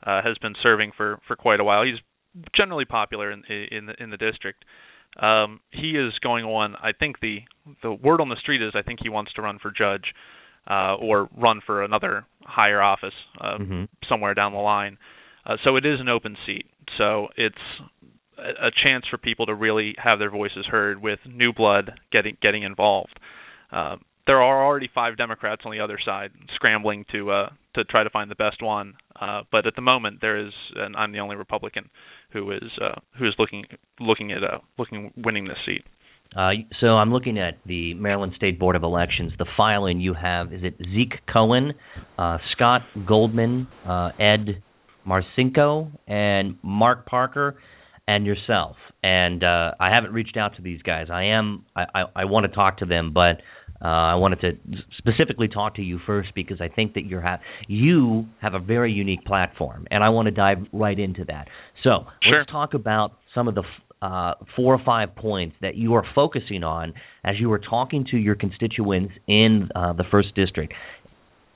uh, 0.05 0.21
has 0.23 0.37
been 0.39 0.55
serving 0.61 0.91
for, 0.95 1.19
for 1.27 1.35
quite 1.35 1.59
a 1.59 1.63
while. 1.63 1.83
He's 1.83 1.99
generally 2.55 2.85
popular 2.85 3.31
in 3.31 3.43
in 3.49 3.85
the 3.87 3.93
in 4.01 4.09
the 4.09 4.17
district. 4.17 4.65
Um, 5.19 5.59
he 5.71 5.91
is 5.91 6.13
going 6.21 6.45
on. 6.45 6.75
I 6.75 6.91
think 6.97 7.19
the 7.19 7.39
the 7.81 7.91
word 7.91 8.21
on 8.21 8.29
the 8.29 8.35
street 8.41 8.61
is 8.61 8.73
I 8.75 8.81
think 8.81 8.99
he 9.01 9.09
wants 9.09 9.33
to 9.33 9.41
run 9.41 9.59
for 9.59 9.71
judge 9.71 10.13
uh, 10.69 10.95
or 10.95 11.29
run 11.35 11.61
for 11.65 11.83
another 11.83 12.25
higher 12.43 12.81
office 12.81 13.13
uh, 13.41 13.57
mm-hmm. 13.57 13.83
somewhere 14.07 14.33
down 14.33 14.53
the 14.53 14.59
line. 14.59 14.97
Uh, 15.45 15.55
so 15.63 15.75
it 15.75 15.85
is 15.85 15.99
an 15.99 16.09
open 16.09 16.37
seat. 16.45 16.65
So 16.97 17.27
it's 17.35 17.55
a, 18.37 18.67
a 18.67 18.71
chance 18.85 19.05
for 19.09 19.17
people 19.17 19.47
to 19.47 19.55
really 19.55 19.95
have 19.97 20.19
their 20.19 20.29
voices 20.29 20.65
heard 20.69 21.01
with 21.01 21.19
new 21.25 21.53
blood 21.53 21.99
getting 22.11 22.37
getting 22.41 22.63
involved. 22.63 23.19
Uh, 23.71 23.97
there 24.27 24.41
are 24.41 24.65
already 24.65 24.89
five 24.93 25.17
Democrats 25.17 25.63
on 25.65 25.71
the 25.71 25.79
other 25.79 25.97
side 26.03 26.31
scrambling 26.55 27.05
to 27.11 27.31
uh, 27.31 27.49
to 27.75 27.83
try 27.85 28.03
to 28.03 28.09
find 28.09 28.29
the 28.29 28.35
best 28.35 28.61
one. 28.61 28.93
Uh, 29.19 29.41
but 29.51 29.65
at 29.65 29.75
the 29.75 29.81
moment, 29.81 30.19
there 30.21 30.37
is, 30.37 30.53
and 30.75 30.95
I'm 30.95 31.11
the 31.11 31.19
only 31.19 31.35
Republican 31.35 31.89
who 32.31 32.51
is 32.51 32.71
uh, 32.81 32.99
who 33.17 33.27
is 33.27 33.33
looking 33.39 33.65
looking 33.99 34.31
at 34.31 34.43
uh, 34.43 34.59
looking 34.77 35.11
winning 35.17 35.45
this 35.45 35.57
seat. 35.65 35.83
Uh, 36.35 36.51
so 36.79 36.87
I'm 36.87 37.11
looking 37.11 37.39
at 37.39 37.57
the 37.65 37.95
Maryland 37.95 38.33
State 38.35 38.59
Board 38.59 38.75
of 38.75 38.83
Elections. 38.83 39.31
The 39.39 39.47
filing 39.57 39.99
you 39.99 40.13
have 40.13 40.53
is 40.53 40.61
it 40.63 40.75
Zeke 40.77 41.15
Cohen, 41.31 41.73
uh, 42.19 42.37
Scott 42.51 42.81
Goldman, 43.07 43.67
uh, 43.87 44.11
Ed 44.19 44.61
Marcinko, 45.07 45.91
and 46.07 46.57
Mark 46.61 47.07
Parker, 47.07 47.59
and 48.07 48.27
yourself. 48.27 48.75
And 49.01 49.43
uh, 49.43 49.71
I 49.79 49.89
haven't 49.93 50.13
reached 50.13 50.37
out 50.37 50.55
to 50.57 50.61
these 50.61 50.83
guys. 50.83 51.07
I 51.11 51.25
am. 51.25 51.65
I, 51.75 51.85
I, 51.95 52.03
I 52.15 52.25
want 52.25 52.45
to 52.45 52.55
talk 52.55 52.79
to 52.79 52.85
them, 52.85 53.11
but 53.11 53.41
uh, 53.81 53.87
I 53.87 54.15
wanted 54.15 54.41
to 54.41 54.51
specifically 54.97 55.47
talk 55.47 55.75
to 55.75 55.81
you 55.81 55.99
first 56.05 56.29
because 56.35 56.59
I 56.59 56.67
think 56.67 56.95
that 56.95 57.05
you're 57.05 57.21
ha- 57.21 57.39
you 57.67 58.25
have 58.41 58.53
a 58.53 58.59
very 58.59 58.91
unique 58.91 59.23
platform, 59.25 59.87
and 59.89 60.03
I 60.03 60.09
want 60.09 60.25
to 60.25 60.31
dive 60.31 60.57
right 60.73 60.97
into 60.97 61.25
that. 61.25 61.47
So 61.83 62.05
sure. 62.23 62.39
let's 62.39 62.51
talk 62.51 62.73
about 62.73 63.13
some 63.33 63.47
of 63.47 63.55
the 63.55 63.63
uh, 64.01 64.33
four 64.55 64.73
or 64.73 64.81
five 64.85 65.15
points 65.15 65.55
that 65.61 65.75
you 65.75 65.93
are 65.93 66.03
focusing 66.15 66.63
on 66.63 66.93
as 67.23 67.35
you 67.39 67.51
are 67.51 67.59
talking 67.59 68.05
to 68.11 68.17
your 68.17 68.35
constituents 68.35 69.13
in 69.27 69.69
uh, 69.75 69.93
the 69.93 70.05
first 70.09 70.33
district. 70.35 70.73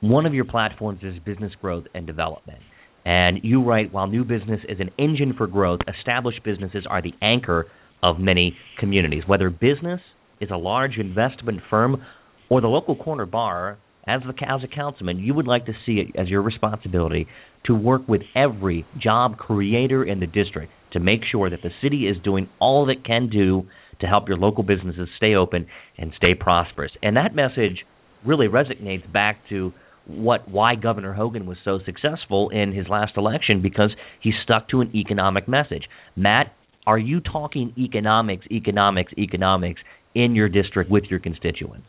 One 0.01 0.25
of 0.25 0.33
your 0.33 0.45
platforms 0.45 0.99
is 1.03 1.15
business 1.23 1.53
growth 1.61 1.85
and 1.93 2.05
development. 2.05 2.59
And 3.05 3.39
you 3.43 3.63
write, 3.63 3.91
while 3.91 4.07
new 4.07 4.23
business 4.23 4.59
is 4.67 4.79
an 4.79 4.89
engine 4.97 5.33
for 5.37 5.47
growth, 5.47 5.79
established 5.97 6.43
businesses 6.43 6.85
are 6.89 7.01
the 7.01 7.13
anchor 7.21 7.67
of 8.01 8.19
many 8.19 8.55
communities. 8.79 9.23
Whether 9.25 9.49
business 9.49 10.01
is 10.39 10.49
a 10.51 10.57
large 10.57 10.97
investment 10.97 11.61
firm 11.69 12.03
or 12.49 12.61
the 12.61 12.67
local 12.67 12.95
corner 12.95 13.25
bar, 13.25 13.77
as, 14.05 14.21
the, 14.27 14.33
as 14.47 14.61
a 14.63 14.67
councilman, 14.67 15.19
you 15.19 15.33
would 15.33 15.47
like 15.47 15.65
to 15.65 15.73
see 15.85 15.93
it 15.93 16.19
as 16.19 16.27
your 16.27 16.41
responsibility 16.41 17.27
to 17.65 17.73
work 17.73 18.07
with 18.07 18.21
every 18.35 18.85
job 19.01 19.37
creator 19.37 20.03
in 20.03 20.19
the 20.19 20.27
district 20.27 20.71
to 20.91 20.99
make 20.99 21.21
sure 21.31 21.49
that 21.49 21.61
the 21.63 21.71
city 21.81 22.07
is 22.07 22.17
doing 22.23 22.49
all 22.59 22.85
that 22.85 22.97
it 22.97 23.05
can 23.05 23.29
do 23.29 23.63
to 24.01 24.07
help 24.07 24.27
your 24.27 24.37
local 24.37 24.63
businesses 24.63 25.07
stay 25.17 25.33
open 25.35 25.65
and 25.97 26.11
stay 26.17 26.35
prosperous. 26.35 26.91
And 27.01 27.15
that 27.15 27.33
message 27.33 27.85
really 28.25 28.47
resonates 28.47 29.11
back 29.11 29.37
to 29.49 29.73
what 30.05 30.49
why 30.49 30.75
Governor 30.75 31.13
Hogan 31.13 31.45
was 31.45 31.57
so 31.63 31.79
successful 31.85 32.49
in 32.49 32.73
his 32.73 32.87
last 32.89 33.13
election 33.15 33.61
because 33.61 33.91
he 34.21 34.33
stuck 34.43 34.67
to 34.69 34.81
an 34.81 34.93
economic 34.93 35.47
message. 35.47 35.83
Matt, 36.15 36.53
are 36.85 36.97
you 36.97 37.21
talking 37.21 37.73
economics, 37.77 38.45
economics, 38.51 39.13
economics 39.17 39.79
in 40.15 40.35
your 40.35 40.49
district 40.49 40.89
with 40.89 41.05
your 41.05 41.19
constituents. 41.19 41.87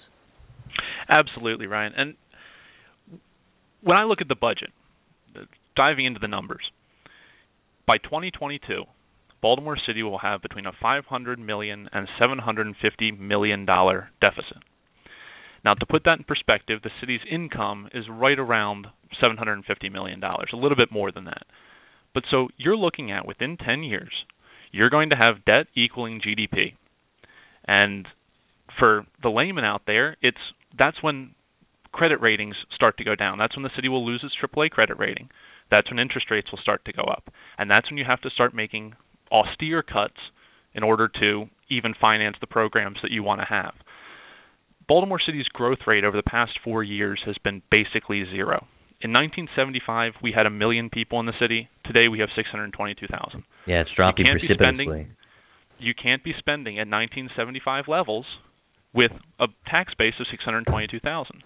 Absolutely, 1.08 1.66
Ryan. 1.66 1.92
And 1.96 2.14
when 3.82 3.96
I 3.96 4.04
look 4.04 4.20
at 4.20 4.28
the 4.28 4.34
budget, 4.34 4.70
diving 5.76 6.06
into 6.06 6.20
the 6.20 6.28
numbers, 6.28 6.62
by 7.86 7.98
2022, 7.98 8.84
Baltimore 9.42 9.76
City 9.86 10.02
will 10.02 10.18
have 10.18 10.40
between 10.40 10.64
a 10.64 10.72
500 10.80 11.38
million 11.38 11.88
and 11.92 12.08
750 12.18 13.12
million 13.12 13.66
dollar 13.66 14.10
deficit. 14.20 14.62
Now, 15.64 15.74
to 15.74 15.86
put 15.86 16.04
that 16.04 16.18
in 16.18 16.24
perspective, 16.24 16.80
the 16.82 16.90
city's 17.00 17.20
income 17.30 17.88
is 17.92 18.04
right 18.10 18.38
around 18.38 18.86
750 19.20 19.88
million 19.90 20.20
dollars, 20.20 20.50
a 20.52 20.56
little 20.56 20.76
bit 20.76 20.90
more 20.90 21.12
than 21.12 21.24
that. 21.24 21.44
But 22.14 22.24
so 22.30 22.48
you're 22.56 22.76
looking 22.76 23.10
at 23.10 23.26
within 23.26 23.56
10 23.56 23.82
years, 23.82 24.12
you're 24.72 24.90
going 24.90 25.10
to 25.10 25.16
have 25.16 25.44
debt 25.44 25.66
equaling 25.76 26.20
GDP. 26.20 26.74
And 27.66 28.06
for 28.78 29.06
the 29.22 29.30
layman 29.30 29.64
out 29.64 29.82
there, 29.86 30.16
it's 30.22 30.38
that's 30.76 31.02
when 31.02 31.34
credit 31.92 32.20
ratings 32.20 32.56
start 32.74 32.96
to 32.98 33.04
go 33.04 33.14
down. 33.14 33.38
That's 33.38 33.56
when 33.56 33.62
the 33.62 33.70
city 33.76 33.88
will 33.88 34.04
lose 34.04 34.22
its 34.24 34.34
AAA 34.42 34.70
credit 34.70 34.98
rating. 34.98 35.30
That's 35.70 35.88
when 35.90 35.98
interest 35.98 36.30
rates 36.30 36.50
will 36.50 36.58
start 36.58 36.84
to 36.84 36.92
go 36.92 37.04
up. 37.04 37.30
And 37.56 37.70
that's 37.70 37.90
when 37.90 37.98
you 37.98 38.04
have 38.04 38.20
to 38.22 38.30
start 38.30 38.54
making 38.54 38.94
austere 39.30 39.82
cuts 39.82 40.18
in 40.74 40.82
order 40.82 41.08
to 41.20 41.46
even 41.70 41.94
finance 41.98 42.36
the 42.40 42.46
programs 42.46 42.98
that 43.02 43.10
you 43.10 43.22
want 43.22 43.40
to 43.40 43.46
have. 43.46 43.74
Baltimore 44.86 45.20
City's 45.24 45.46
growth 45.46 45.78
rate 45.86 46.04
over 46.04 46.16
the 46.16 46.22
past 46.22 46.58
4 46.62 46.82
years 46.82 47.22
has 47.24 47.36
been 47.42 47.62
basically 47.70 48.24
zero. 48.30 48.66
In 49.00 49.10
1975, 49.12 50.12
we 50.22 50.32
had 50.32 50.46
a 50.46 50.50
million 50.50 50.90
people 50.90 51.20
in 51.20 51.26
the 51.26 51.32
city. 51.40 51.68
Today, 51.84 52.08
we 52.08 52.18
have 52.20 52.28
622,000. 52.36 53.44
Yeah, 53.66 53.80
it's 53.80 53.90
dropping 53.96 54.26
precipitously. 54.26 55.08
You 55.78 55.94
can't 55.94 56.24
be 56.24 56.32
spending 56.38 56.76
at 56.76 56.88
1975 56.88 57.84
levels 57.88 58.26
with 58.92 59.10
a 59.40 59.46
tax 59.66 59.92
base 59.98 60.14
of 60.20 60.26
622,000. 60.30 61.42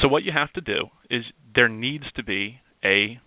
So 0.00 0.08
what 0.08 0.22
you 0.22 0.32
have 0.32 0.52
to 0.52 0.60
do 0.60 0.86
is 1.10 1.24
there 1.54 1.68
needs 1.68 2.04
to 2.16 2.22
be 2.22 2.60
a 2.84 3.20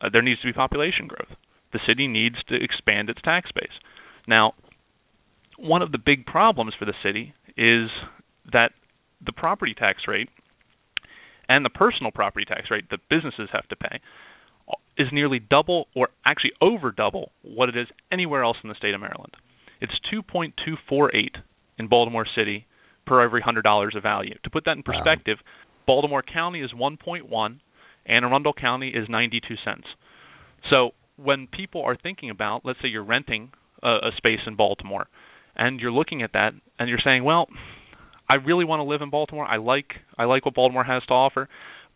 uh, 0.00 0.08
there 0.12 0.22
needs 0.22 0.40
to 0.40 0.46
be 0.46 0.52
population 0.52 1.06
growth. 1.06 1.36
The 1.72 1.80
city 1.86 2.06
needs 2.06 2.36
to 2.48 2.54
expand 2.54 3.08
its 3.08 3.20
tax 3.22 3.50
base. 3.52 3.72
Now, 4.26 4.52
one 5.58 5.82
of 5.82 5.92
the 5.92 5.98
big 5.98 6.26
problems 6.26 6.74
for 6.78 6.84
the 6.84 6.94
city 7.02 7.34
is 7.56 7.90
that 8.52 8.72
the 9.24 9.32
property 9.32 9.74
tax 9.74 10.02
rate 10.08 10.28
and 11.48 11.64
the 11.64 11.70
personal 11.70 12.10
property 12.10 12.44
tax 12.44 12.70
rate 12.70 12.84
that 12.90 13.00
businesses 13.08 13.48
have 13.52 13.68
to 13.68 13.76
pay 13.76 14.00
is 14.98 15.08
nearly 15.12 15.38
double 15.38 15.86
or 15.94 16.08
actually 16.24 16.52
over 16.60 16.90
double 16.90 17.32
what 17.42 17.68
it 17.68 17.76
is 17.76 17.86
anywhere 18.10 18.44
else 18.44 18.56
in 18.62 18.68
the 18.68 18.74
state 18.74 18.94
of 18.94 19.00
Maryland. 19.00 19.34
It's 19.82 19.92
2.248 20.14 21.10
in 21.76 21.88
Baltimore 21.88 22.24
City 22.36 22.66
per 23.04 23.20
every 23.20 23.42
$100 23.42 23.96
of 23.96 24.02
value. 24.02 24.34
To 24.44 24.50
put 24.50 24.64
that 24.66 24.76
in 24.76 24.84
perspective, 24.84 25.38
wow. 25.40 25.52
Baltimore 25.88 26.22
County 26.22 26.60
is 26.60 26.70
1.1, 26.72 27.60
Anne 28.06 28.24
Arundel 28.24 28.52
County 28.52 28.90
is 28.90 29.08
92 29.08 29.56
cents. 29.64 29.88
So 30.70 30.90
when 31.16 31.48
people 31.48 31.82
are 31.82 31.96
thinking 32.00 32.30
about, 32.30 32.64
let's 32.64 32.78
say 32.80 32.86
you're 32.86 33.02
renting 33.02 33.50
a, 33.82 33.88
a 33.88 34.10
space 34.16 34.38
in 34.46 34.54
Baltimore, 34.54 35.08
and 35.56 35.80
you're 35.80 35.90
looking 35.90 36.22
at 36.22 36.32
that 36.34 36.52
and 36.78 36.88
you're 36.88 37.02
saying, 37.04 37.24
well, 37.24 37.48
I 38.30 38.34
really 38.34 38.64
want 38.64 38.78
to 38.78 38.84
live 38.84 39.02
in 39.02 39.10
Baltimore. 39.10 39.44
I 39.44 39.56
like 39.56 39.94
I 40.16 40.24
like 40.24 40.46
what 40.46 40.54
Baltimore 40.54 40.84
has 40.84 41.02
to 41.08 41.12
offer, 41.12 41.48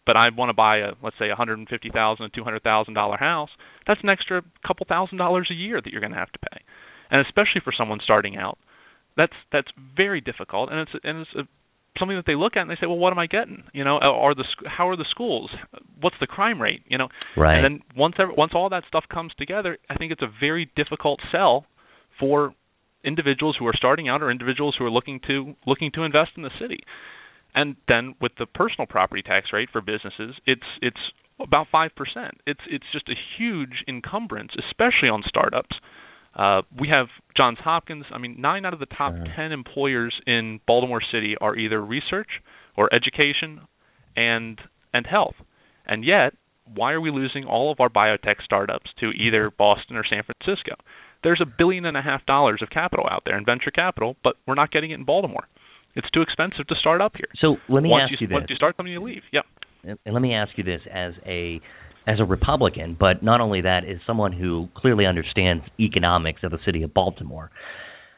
but 0.04 0.16
I 0.16 0.28
want 0.36 0.50
to 0.50 0.54
buy 0.54 0.78
a 0.78 0.90
let's 1.02 1.16
say 1.18 1.30
a 1.30 1.36
hundred 1.36 1.58
and 1.58 1.68
fifty 1.68 1.88
thousand, 1.88 2.30
two 2.34 2.44
hundred 2.44 2.64
thousand 2.64 2.94
dollar 2.94 3.16
house. 3.16 3.48
That's 3.86 4.00
an 4.02 4.10
extra 4.10 4.42
couple 4.66 4.84
thousand 4.86 5.16
dollars 5.16 5.48
a 5.50 5.54
year 5.54 5.80
that 5.80 5.90
you're 5.90 6.02
going 6.02 6.12
to 6.12 6.18
have 6.18 6.32
to 6.32 6.38
pay 6.50 6.60
and 7.10 7.20
especially 7.20 7.60
for 7.64 7.72
someone 7.76 7.98
starting 8.02 8.36
out, 8.36 8.58
that's 9.16 9.32
that's 9.52 9.68
very 9.96 10.20
difficult, 10.20 10.70
and 10.70 10.80
it's 10.80 10.90
and 11.04 11.20
it's 11.20 11.30
a, 11.36 11.42
something 11.98 12.16
that 12.16 12.26
they 12.26 12.34
look 12.34 12.56
at 12.56 12.62
and 12.62 12.70
they 12.70 12.76
say, 12.76 12.86
well, 12.86 12.98
what 12.98 13.12
am 13.12 13.18
I 13.18 13.26
getting? 13.26 13.64
You 13.72 13.84
know, 13.84 13.96
uh, 13.96 14.10
are 14.10 14.34
the 14.34 14.44
how 14.66 14.88
are 14.88 14.96
the 14.96 15.06
schools? 15.10 15.50
What's 16.00 16.16
the 16.20 16.26
crime 16.26 16.60
rate? 16.60 16.82
You 16.88 16.98
know, 16.98 17.08
right. 17.36 17.56
And 17.56 17.64
then 17.64 17.80
once 17.96 18.14
ever, 18.18 18.32
once 18.32 18.52
all 18.54 18.68
that 18.70 18.84
stuff 18.88 19.04
comes 19.12 19.32
together, 19.38 19.78
I 19.88 19.96
think 19.96 20.12
it's 20.12 20.22
a 20.22 20.30
very 20.40 20.70
difficult 20.76 21.20
sell 21.32 21.66
for 22.18 22.54
individuals 23.04 23.56
who 23.58 23.66
are 23.66 23.74
starting 23.74 24.08
out 24.08 24.22
or 24.22 24.30
individuals 24.30 24.74
who 24.78 24.84
are 24.84 24.90
looking 24.90 25.20
to 25.28 25.54
looking 25.66 25.90
to 25.94 26.02
invest 26.02 26.32
in 26.36 26.42
the 26.42 26.50
city. 26.60 26.80
And 27.54 27.76
then 27.88 28.14
with 28.20 28.32
the 28.38 28.46
personal 28.46 28.86
property 28.86 29.22
tax 29.22 29.46
rate 29.52 29.70
for 29.72 29.80
businesses, 29.80 30.34
it's 30.46 30.66
it's 30.82 31.00
about 31.40 31.68
five 31.72 31.92
percent. 31.96 32.40
It's 32.46 32.60
it's 32.68 32.84
just 32.92 33.08
a 33.08 33.14
huge 33.38 33.84
encumbrance, 33.88 34.52
especially 34.58 35.08
on 35.08 35.22
startups. 35.26 35.76
Uh, 36.36 36.62
we 36.78 36.88
have 36.88 37.06
Johns 37.36 37.58
Hopkins. 37.62 38.04
I 38.12 38.18
mean, 38.18 38.36
nine 38.38 38.64
out 38.66 38.74
of 38.74 38.80
the 38.80 38.86
top 38.86 39.14
ten 39.36 39.52
employers 39.52 40.14
in 40.26 40.60
Baltimore 40.66 41.00
City 41.12 41.34
are 41.40 41.56
either 41.56 41.82
research 41.82 42.28
or 42.76 42.92
education 42.92 43.60
and 44.16 44.60
and 44.92 45.06
health. 45.06 45.34
And 45.86 46.04
yet, 46.04 46.34
why 46.74 46.92
are 46.92 47.00
we 47.00 47.10
losing 47.10 47.44
all 47.44 47.72
of 47.72 47.80
our 47.80 47.88
biotech 47.88 48.42
startups 48.44 48.90
to 49.00 49.06
either 49.10 49.50
Boston 49.50 49.96
or 49.96 50.04
San 50.08 50.22
Francisco? 50.24 50.74
There's 51.22 51.40
a 51.40 51.46
billion 51.46 51.86
and 51.86 51.96
a 51.96 52.02
half 52.02 52.26
dollars 52.26 52.60
of 52.62 52.70
capital 52.70 53.06
out 53.10 53.22
there 53.24 53.38
in 53.38 53.44
venture 53.44 53.70
capital, 53.70 54.16
but 54.22 54.36
we're 54.46 54.54
not 54.54 54.70
getting 54.70 54.90
it 54.90 54.94
in 54.94 55.04
Baltimore. 55.04 55.44
It's 55.94 56.10
too 56.10 56.20
expensive 56.20 56.66
to 56.66 56.74
start 56.78 57.00
up 57.00 57.12
here. 57.16 57.28
So 57.40 57.56
let 57.70 57.82
me 57.82 57.88
once 57.88 58.10
ask 58.12 58.20
you, 58.20 58.28
Once 58.30 58.44
this. 58.44 58.50
you 58.50 58.56
start 58.56 58.76
something, 58.76 58.92
you 58.92 59.02
leave. 59.02 59.22
Yeah. 59.32 59.40
And 59.84 59.98
let 60.12 60.20
me 60.20 60.34
ask 60.34 60.50
you 60.56 60.64
this 60.64 60.82
as 60.92 61.14
a 61.24 61.60
as 62.06 62.20
a 62.20 62.24
Republican, 62.24 62.96
but 62.98 63.22
not 63.22 63.40
only 63.40 63.62
that, 63.62 63.80
as 63.84 63.98
someone 64.06 64.32
who 64.32 64.68
clearly 64.76 65.06
understands 65.06 65.64
economics 65.80 66.40
of 66.44 66.52
the 66.52 66.58
city 66.64 66.82
of 66.82 66.94
Baltimore. 66.94 67.50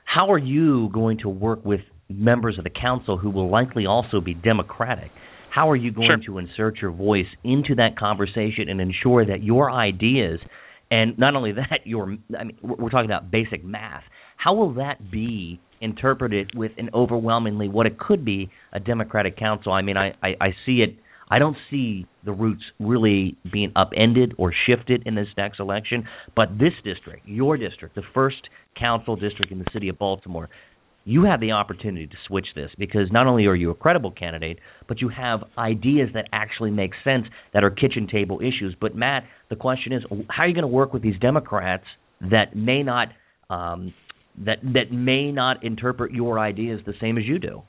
How 0.04 0.30
are 0.32 0.38
you 0.38 0.90
going 0.92 1.18
to 1.18 1.28
work 1.28 1.64
with 1.64 1.80
members 2.08 2.58
of 2.58 2.64
the 2.64 2.70
council 2.70 3.18
who 3.18 3.30
will 3.30 3.50
likely 3.50 3.86
also 3.86 4.20
be 4.20 4.34
Democratic? 4.34 5.10
How 5.50 5.70
are 5.70 5.76
you 5.76 5.90
going 5.92 6.22
sure. 6.24 6.34
to 6.34 6.38
insert 6.38 6.78
your 6.80 6.90
voice 6.90 7.26
into 7.42 7.74
that 7.76 7.98
conversation 7.98 8.68
and 8.68 8.80
ensure 8.80 9.24
that 9.26 9.42
your 9.42 9.70
ideas 9.70 10.40
and 10.90 11.18
not 11.18 11.36
only 11.36 11.52
that, 11.52 11.80
your 11.84 12.16
I 12.38 12.44
mean 12.44 12.58
we're 12.62 12.90
talking 12.90 13.10
about 13.10 13.30
basic 13.30 13.64
math. 13.64 14.04
How 14.36 14.54
will 14.54 14.74
that 14.74 15.10
be 15.10 15.60
interpreted 15.80 16.52
with 16.54 16.72
an 16.78 16.90
overwhelmingly 16.94 17.68
what 17.68 17.86
it 17.86 17.98
could 17.98 18.24
be 18.24 18.50
a 18.72 18.80
Democratic 18.80 19.36
council? 19.36 19.72
I 19.72 19.82
mean, 19.82 19.96
I, 19.96 20.14
I, 20.22 20.28
I 20.40 20.48
see 20.64 20.78
it 20.78 20.96
I 21.30 21.38
don't 21.38 21.56
see 21.70 22.06
the 22.24 22.32
roots 22.32 22.62
really 22.78 23.36
being 23.52 23.72
upended 23.76 24.34
or 24.38 24.52
shifted 24.66 25.02
in 25.06 25.14
this 25.14 25.28
next 25.36 25.60
election. 25.60 26.04
But 26.34 26.58
this 26.58 26.72
district, 26.84 27.26
your 27.26 27.56
district, 27.56 27.94
the 27.94 28.02
first 28.14 28.48
council 28.78 29.16
district 29.16 29.50
in 29.50 29.58
the 29.58 29.66
city 29.72 29.88
of 29.88 29.98
Baltimore, 29.98 30.48
you 31.04 31.24
have 31.24 31.40
the 31.40 31.52
opportunity 31.52 32.06
to 32.06 32.16
switch 32.26 32.46
this 32.54 32.70
because 32.78 33.10
not 33.10 33.26
only 33.26 33.46
are 33.46 33.54
you 33.54 33.70
a 33.70 33.74
credible 33.74 34.10
candidate, 34.10 34.58
but 34.86 35.00
you 35.00 35.08
have 35.08 35.40
ideas 35.56 36.10
that 36.12 36.26
actually 36.32 36.70
make 36.70 36.92
sense 37.02 37.24
that 37.54 37.64
are 37.64 37.70
kitchen 37.70 38.06
table 38.10 38.40
issues. 38.40 38.76
But 38.78 38.94
Matt, 38.94 39.24
the 39.48 39.56
question 39.56 39.92
is, 39.94 40.02
how 40.28 40.42
are 40.42 40.48
you 40.48 40.54
going 40.54 40.62
to 40.62 40.68
work 40.68 40.92
with 40.92 41.02
these 41.02 41.18
Democrats 41.18 41.84
that 42.20 42.54
may 42.54 42.82
not 42.82 43.08
um, 43.48 43.94
that 44.44 44.58
that 44.62 44.92
may 44.92 45.32
not 45.32 45.64
interpret 45.64 46.12
your 46.12 46.38
ideas 46.38 46.80
the 46.84 46.92
same 47.00 47.16
as 47.16 47.24
you 47.24 47.38
do? 47.38 47.62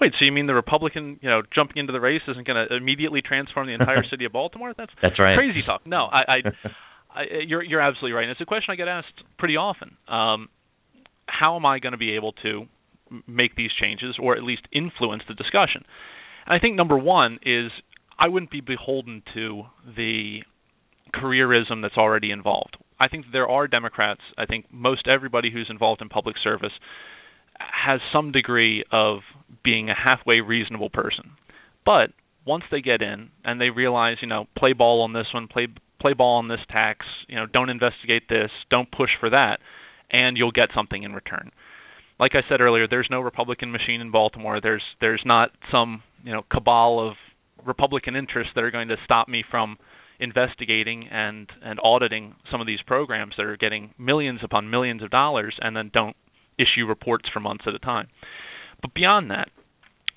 Wait, 0.00 0.12
so 0.18 0.24
you 0.24 0.32
mean 0.32 0.46
the 0.46 0.54
Republican, 0.54 1.18
you 1.22 1.28
know, 1.28 1.42
jumping 1.54 1.78
into 1.78 1.92
the 1.92 2.00
race 2.00 2.20
isn't 2.28 2.46
going 2.46 2.68
to 2.68 2.76
immediately 2.76 3.22
transform 3.22 3.66
the 3.66 3.72
entire 3.72 4.04
city 4.10 4.24
of 4.24 4.32
Baltimore? 4.32 4.74
That's 4.76 4.92
that's 5.00 5.18
right. 5.18 5.36
Crazy 5.36 5.62
talk. 5.64 5.86
No, 5.86 6.04
I, 6.04 6.20
I, 6.28 6.36
I 7.10 7.22
you're 7.46 7.62
you're 7.62 7.80
absolutely 7.80 8.12
right. 8.12 8.24
And 8.24 8.30
it's 8.32 8.40
a 8.40 8.46
question 8.46 8.72
I 8.72 8.76
get 8.76 8.88
asked 8.88 9.24
pretty 9.38 9.56
often. 9.56 9.96
Um, 10.08 10.48
how 11.26 11.56
am 11.56 11.64
I 11.64 11.78
going 11.78 11.92
to 11.92 11.98
be 11.98 12.14
able 12.14 12.32
to 12.42 12.66
make 13.26 13.56
these 13.56 13.70
changes, 13.80 14.16
or 14.20 14.36
at 14.36 14.42
least 14.42 14.62
influence 14.72 15.22
the 15.28 15.34
discussion? 15.34 15.84
And 16.46 16.54
I 16.54 16.58
think 16.58 16.76
number 16.76 16.98
one 16.98 17.38
is 17.44 17.70
I 18.18 18.28
wouldn't 18.28 18.50
be 18.50 18.60
beholden 18.60 19.22
to 19.34 19.64
the 19.96 20.40
careerism 21.14 21.82
that's 21.82 21.96
already 21.96 22.30
involved. 22.30 22.76
I 23.00 23.08
think 23.08 23.26
there 23.32 23.48
are 23.48 23.66
Democrats. 23.66 24.20
I 24.36 24.46
think 24.46 24.66
most 24.72 25.06
everybody 25.06 25.50
who's 25.50 25.68
involved 25.70 26.02
in 26.02 26.08
public 26.08 26.36
service 26.42 26.72
has 27.58 28.00
some 28.12 28.32
degree 28.32 28.84
of 28.92 29.18
being 29.64 29.88
a 29.90 29.94
halfway 29.94 30.40
reasonable 30.40 30.90
person. 30.90 31.32
But 31.84 32.10
once 32.46 32.64
they 32.70 32.80
get 32.80 33.02
in 33.02 33.30
and 33.44 33.60
they 33.60 33.70
realize, 33.70 34.16
you 34.20 34.28
know, 34.28 34.46
play 34.56 34.72
ball 34.72 35.02
on 35.02 35.12
this 35.12 35.26
one, 35.32 35.48
play 35.48 35.68
play 36.00 36.12
ball 36.12 36.38
on 36.38 36.48
this 36.48 36.60
tax, 36.70 37.06
you 37.28 37.36
know, 37.36 37.46
don't 37.46 37.70
investigate 37.70 38.24
this, 38.28 38.50
don't 38.70 38.90
push 38.90 39.10
for 39.18 39.30
that, 39.30 39.58
and 40.10 40.36
you'll 40.36 40.52
get 40.52 40.68
something 40.74 41.02
in 41.02 41.12
return. 41.12 41.50
Like 42.18 42.32
I 42.34 42.48
said 42.48 42.60
earlier, 42.60 42.86
there's 42.88 43.08
no 43.10 43.20
Republican 43.20 43.72
machine 43.72 44.00
in 44.00 44.10
Baltimore. 44.10 44.60
There's 44.60 44.82
there's 45.00 45.22
not 45.24 45.50
some, 45.70 46.02
you 46.22 46.32
know, 46.32 46.42
cabal 46.50 47.08
of 47.08 47.16
Republican 47.64 48.16
interests 48.16 48.52
that 48.54 48.64
are 48.64 48.70
going 48.70 48.88
to 48.88 48.96
stop 49.04 49.28
me 49.28 49.44
from 49.50 49.76
investigating 50.18 51.08
and 51.10 51.50
and 51.62 51.78
auditing 51.82 52.34
some 52.50 52.60
of 52.60 52.66
these 52.66 52.80
programs 52.86 53.34
that 53.36 53.44
are 53.44 53.56
getting 53.56 53.92
millions 53.98 54.40
upon 54.42 54.70
millions 54.70 55.02
of 55.02 55.10
dollars 55.10 55.54
and 55.60 55.76
then 55.76 55.90
don't 55.92 56.16
issue 56.58 56.86
reports 56.86 57.28
for 57.32 57.40
months 57.40 57.64
at 57.66 57.74
a 57.74 57.78
time. 57.78 58.08
But 58.82 58.94
beyond 58.94 59.30
that, 59.30 59.48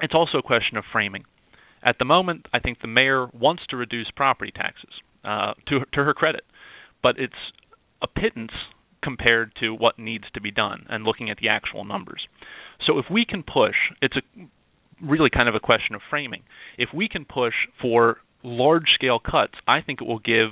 it's 0.02 0.14
also 0.14 0.38
a 0.38 0.44
question 0.44 0.78
of 0.78 0.84
framing. 0.92 1.26
At 1.84 1.98
the 1.98 2.06
moment, 2.06 2.48
I 2.54 2.60
think 2.60 2.82
the 2.82 2.88
mayor 2.88 3.28
wants 3.34 3.64
to 3.70 3.78
reduce 3.78 4.12
property 4.16 4.52
taxes 4.52 4.92
uh, 5.24 5.54
to 5.68 5.80
to 5.94 6.04
her 6.04 6.14
credit, 6.14 6.44
but 7.02 7.16
it's 7.18 7.34
a 8.02 8.08
pittance 8.08 8.52
compared 9.02 9.54
to 9.62 9.74
what 9.74 9.98
needs 9.98 10.26
to 10.34 10.42
be 10.42 10.52
done 10.52 10.86
and 10.90 11.04
looking 11.04 11.30
at 11.30 11.38
the 11.38 11.48
actual 11.48 11.86
numbers. 11.86 12.28
So 12.86 12.98
if 12.98 13.06
we 13.10 13.26
can 13.26 13.44
push, 13.44 13.76
it's 14.02 14.16
a 14.18 14.22
really 15.02 15.30
kind 15.30 15.48
of 15.48 15.56
a 15.56 15.60
question 15.60 15.96
of 15.96 16.02
framing. 16.10 16.44
If 16.78 16.90
we 16.94 17.08
can 17.08 17.26
push 17.26 17.54
for 17.82 18.18
large 18.44 18.90
scale 18.96 19.20
cuts, 19.20 19.54
I 19.68 19.82
think 19.82 20.02
it 20.02 20.08
will 20.08 20.20
give 20.20 20.50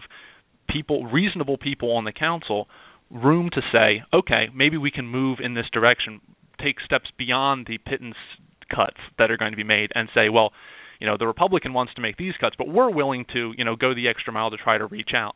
people 0.70 1.06
reasonable 1.06 1.58
people 1.58 1.92
on 1.92 2.06
the 2.06 2.12
council 2.12 2.68
room 3.10 3.50
to 3.54 3.62
say, 3.72 4.04
okay, 4.14 4.48
maybe 4.54 4.78
we 4.78 4.92
can 4.92 5.08
move 5.08 5.40
in 5.42 5.54
this 5.54 5.66
direction, 5.72 6.22
take 6.62 6.78
steps 6.84 7.10
beyond 7.18 7.68
the 7.68 7.78
pittance 7.78 8.16
cuts 8.74 8.98
that 9.18 9.32
are 9.32 9.38
going 9.38 9.52
to 9.52 9.58
be 9.58 9.64
made, 9.64 9.92
and 9.96 10.10
say, 10.14 10.30
well, 10.30 10.52
you 11.00 11.08
know, 11.08 11.16
the 11.18 11.28
Republican 11.28 11.74
wants 11.74 11.94
to 11.94 12.02
make 12.02 12.18
these 12.18 12.34
cuts, 12.40 12.56
but 12.58 12.68
we're 12.68 12.90
willing 12.90 13.26
to, 13.34 13.54
you 13.58 13.64
know, 13.64 13.76
go 13.76 13.94
the 13.94 14.08
extra 14.08 14.34
mile 14.34 14.50
to 14.50 14.58
try 14.58 14.78
to 14.78 14.86
reach 14.88 15.12
out. 15.16 15.36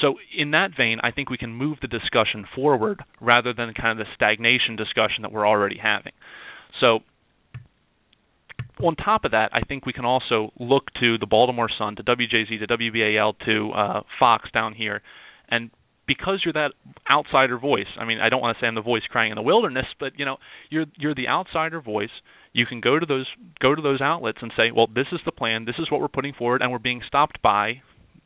So 0.00 0.16
in 0.36 0.52
that 0.52 0.70
vein, 0.76 0.98
I 1.02 1.10
think 1.10 1.30
we 1.30 1.38
can 1.38 1.52
move 1.52 1.78
the 1.82 1.88
discussion 1.88 2.46
forward 2.54 3.02
rather 3.20 3.52
than 3.52 3.72
kind 3.74 3.98
of 3.98 4.06
the 4.06 4.12
stagnation 4.14 4.76
discussion 4.76 5.22
that 5.22 5.32
we're 5.32 5.48
already 5.48 5.78
having. 5.82 6.12
So 6.80 7.00
on 8.82 8.96
top 8.96 9.24
of 9.24 9.32
that, 9.32 9.50
I 9.52 9.60
think 9.60 9.86
we 9.86 9.92
can 9.92 10.04
also 10.04 10.52
look 10.58 10.84
to 11.00 11.18
the 11.18 11.26
Baltimore 11.26 11.68
Sun, 11.76 11.96
to 11.96 12.04
WJZ, 12.04 12.60
to 12.60 12.66
WBAL, 12.66 13.34
to 13.46 13.70
uh, 13.72 14.00
Fox 14.18 14.50
down 14.52 14.74
here, 14.74 15.02
and 15.48 15.70
because 16.10 16.40
you're 16.44 16.54
that 16.54 16.72
outsider 17.08 17.56
voice. 17.56 17.86
I 17.96 18.04
mean, 18.04 18.18
I 18.18 18.30
don't 18.30 18.40
want 18.40 18.56
to 18.56 18.60
say 18.60 18.66
I'm 18.66 18.74
the 18.74 18.82
voice 18.82 19.02
crying 19.08 19.30
in 19.30 19.36
the 19.36 19.42
wilderness, 19.42 19.86
but 20.00 20.18
you 20.18 20.24
know, 20.24 20.38
you're 20.68 20.86
you're 20.96 21.14
the 21.14 21.28
outsider 21.28 21.80
voice. 21.80 22.10
You 22.52 22.66
can 22.66 22.80
go 22.80 22.98
to 22.98 23.06
those 23.06 23.28
go 23.60 23.76
to 23.76 23.80
those 23.80 24.00
outlets 24.00 24.38
and 24.42 24.50
say, 24.56 24.72
well, 24.74 24.88
this 24.92 25.06
is 25.12 25.20
the 25.24 25.30
plan. 25.30 25.66
This 25.66 25.76
is 25.78 25.88
what 25.88 26.00
we're 26.00 26.08
putting 26.08 26.34
forward, 26.34 26.62
and 26.62 26.72
we're 26.72 26.80
being 26.80 27.00
stopped 27.06 27.40
by 27.42 27.82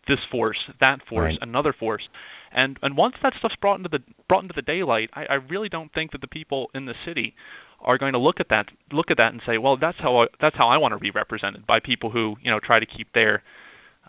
this 0.08 0.16
force, 0.30 0.56
that 0.80 1.00
force, 1.06 1.36
right. 1.38 1.38
another 1.46 1.74
force. 1.78 2.08
And 2.52 2.78
and 2.80 2.96
once 2.96 3.16
that 3.22 3.34
stuff's 3.38 3.56
brought 3.60 3.76
into 3.76 3.90
the 3.90 3.98
brought 4.30 4.44
into 4.44 4.54
the 4.56 4.62
daylight, 4.62 5.10
I, 5.12 5.26
I 5.26 5.34
really 5.34 5.68
don't 5.68 5.92
think 5.92 6.12
that 6.12 6.22
the 6.22 6.26
people 6.26 6.70
in 6.74 6.86
the 6.86 6.94
city 7.04 7.34
are 7.82 7.98
going 7.98 8.14
to 8.14 8.18
look 8.18 8.40
at 8.40 8.48
that 8.48 8.64
look 8.92 9.10
at 9.10 9.18
that 9.18 9.32
and 9.32 9.42
say, 9.46 9.58
well, 9.58 9.76
that's 9.76 9.98
how 9.98 10.22
I, 10.22 10.26
that's 10.40 10.56
how 10.56 10.68
I 10.68 10.78
want 10.78 10.94
to 10.94 10.98
be 10.98 11.10
represented 11.10 11.66
by 11.66 11.80
people 11.80 12.10
who 12.10 12.36
you 12.40 12.50
know 12.50 12.60
try 12.60 12.78
to 12.78 12.86
keep 12.86 13.12
their 13.12 13.42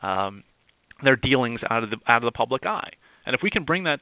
um, 0.01 0.45
their 1.03 1.17
dealings 1.17 1.59
out 1.69 1.83
of 1.83 1.89
the 1.89 1.97
out 2.07 2.23
of 2.23 2.27
the 2.31 2.37
public 2.37 2.65
eye. 2.65 2.91
And 3.25 3.35
if 3.35 3.41
we 3.43 3.49
can 3.49 3.63
bring 3.63 3.83
that 3.83 3.99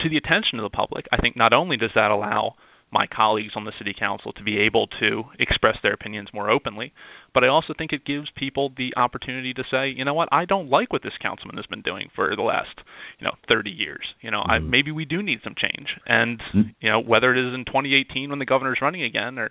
to 0.00 0.08
the 0.08 0.16
attention 0.16 0.58
of 0.58 0.62
the 0.62 0.76
public, 0.76 1.06
I 1.12 1.16
think 1.16 1.36
not 1.36 1.54
only 1.54 1.76
does 1.76 1.90
that 1.94 2.10
allow 2.10 2.54
my 2.90 3.06
colleagues 3.06 3.52
on 3.54 3.64
the 3.64 3.72
city 3.76 3.94
council 3.98 4.32
to 4.32 4.42
be 4.42 4.58
able 4.60 4.86
to 5.00 5.24
express 5.38 5.76
their 5.82 5.92
opinions 5.92 6.28
more 6.32 6.50
openly, 6.50 6.92
but 7.34 7.44
I 7.44 7.48
also 7.48 7.74
think 7.76 7.92
it 7.92 8.04
gives 8.06 8.28
people 8.34 8.72
the 8.76 8.94
opportunity 8.96 9.52
to 9.54 9.62
say, 9.70 9.88
you 9.88 10.04
know 10.04 10.14
what, 10.14 10.28
I 10.32 10.46
don't 10.46 10.70
like 10.70 10.92
what 10.92 11.02
this 11.02 11.12
councilman 11.20 11.56
has 11.56 11.66
been 11.66 11.82
doing 11.82 12.08
for 12.14 12.34
the 12.34 12.42
last, 12.42 12.80
you 13.18 13.26
know, 13.26 13.34
30 13.46 13.70
years. 13.70 14.06
You 14.22 14.30
know, 14.30 14.40
mm-hmm. 14.40 14.50
I, 14.50 14.58
maybe 14.60 14.90
we 14.90 15.04
do 15.04 15.22
need 15.22 15.40
some 15.44 15.54
change. 15.56 15.88
And 16.06 16.38
mm-hmm. 16.38 16.70
you 16.80 16.90
know, 16.90 17.00
whether 17.00 17.34
it 17.34 17.48
is 17.48 17.54
in 17.54 17.64
2018 17.66 18.30
when 18.30 18.38
the 18.38 18.46
governor's 18.46 18.78
running 18.80 19.02
again 19.02 19.38
or 19.38 19.50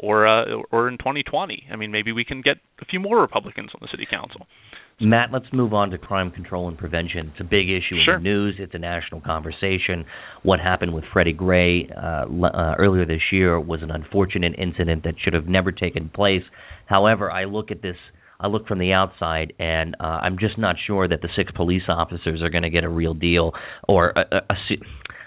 or 0.00 0.26
uh, 0.26 0.62
or 0.72 0.88
in 0.88 0.98
2020, 0.98 1.68
I 1.70 1.76
mean, 1.76 1.92
maybe 1.92 2.10
we 2.12 2.24
can 2.24 2.40
get 2.40 2.56
a 2.80 2.84
few 2.86 2.98
more 2.98 3.20
Republicans 3.20 3.70
on 3.74 3.80
the 3.82 3.88
city 3.90 4.06
council. 4.10 4.46
Matt, 5.02 5.30
let's 5.32 5.46
move 5.52 5.72
on 5.72 5.90
to 5.90 5.98
crime 5.98 6.30
control 6.30 6.68
and 6.68 6.76
prevention. 6.76 7.30
It's 7.32 7.40
a 7.40 7.44
big 7.44 7.70
issue 7.70 7.96
sure. 8.04 8.16
in 8.16 8.22
the 8.22 8.28
news. 8.28 8.56
It's 8.58 8.74
a 8.74 8.78
national 8.78 9.22
conversation. 9.22 10.04
What 10.42 10.60
happened 10.60 10.92
with 10.92 11.04
Freddie 11.10 11.32
Gray 11.32 11.88
uh, 11.90 12.26
uh, 12.26 12.74
earlier 12.78 13.06
this 13.06 13.22
year 13.32 13.58
was 13.58 13.80
an 13.82 13.90
unfortunate 13.90 14.54
incident 14.58 15.04
that 15.04 15.14
should 15.22 15.32
have 15.32 15.46
never 15.46 15.72
taken 15.72 16.10
place. 16.10 16.42
However, 16.86 17.30
I 17.30 17.44
look 17.44 17.70
at 17.70 17.80
this. 17.80 17.96
I 18.42 18.46
look 18.46 18.66
from 18.66 18.78
the 18.78 18.92
outside, 18.92 19.52
and 19.58 19.94
uh, 20.00 20.20
I'm 20.22 20.38
just 20.38 20.56
not 20.56 20.76
sure 20.86 21.06
that 21.06 21.20
the 21.20 21.28
six 21.36 21.52
police 21.52 21.82
officers 21.88 22.40
are 22.42 22.48
going 22.48 22.62
to 22.62 22.70
get 22.70 22.84
a 22.84 22.88
real 22.88 23.12
deal 23.12 23.52
or 23.86 24.10
a, 24.16 24.20
a, 24.20 24.38
a 24.50 24.54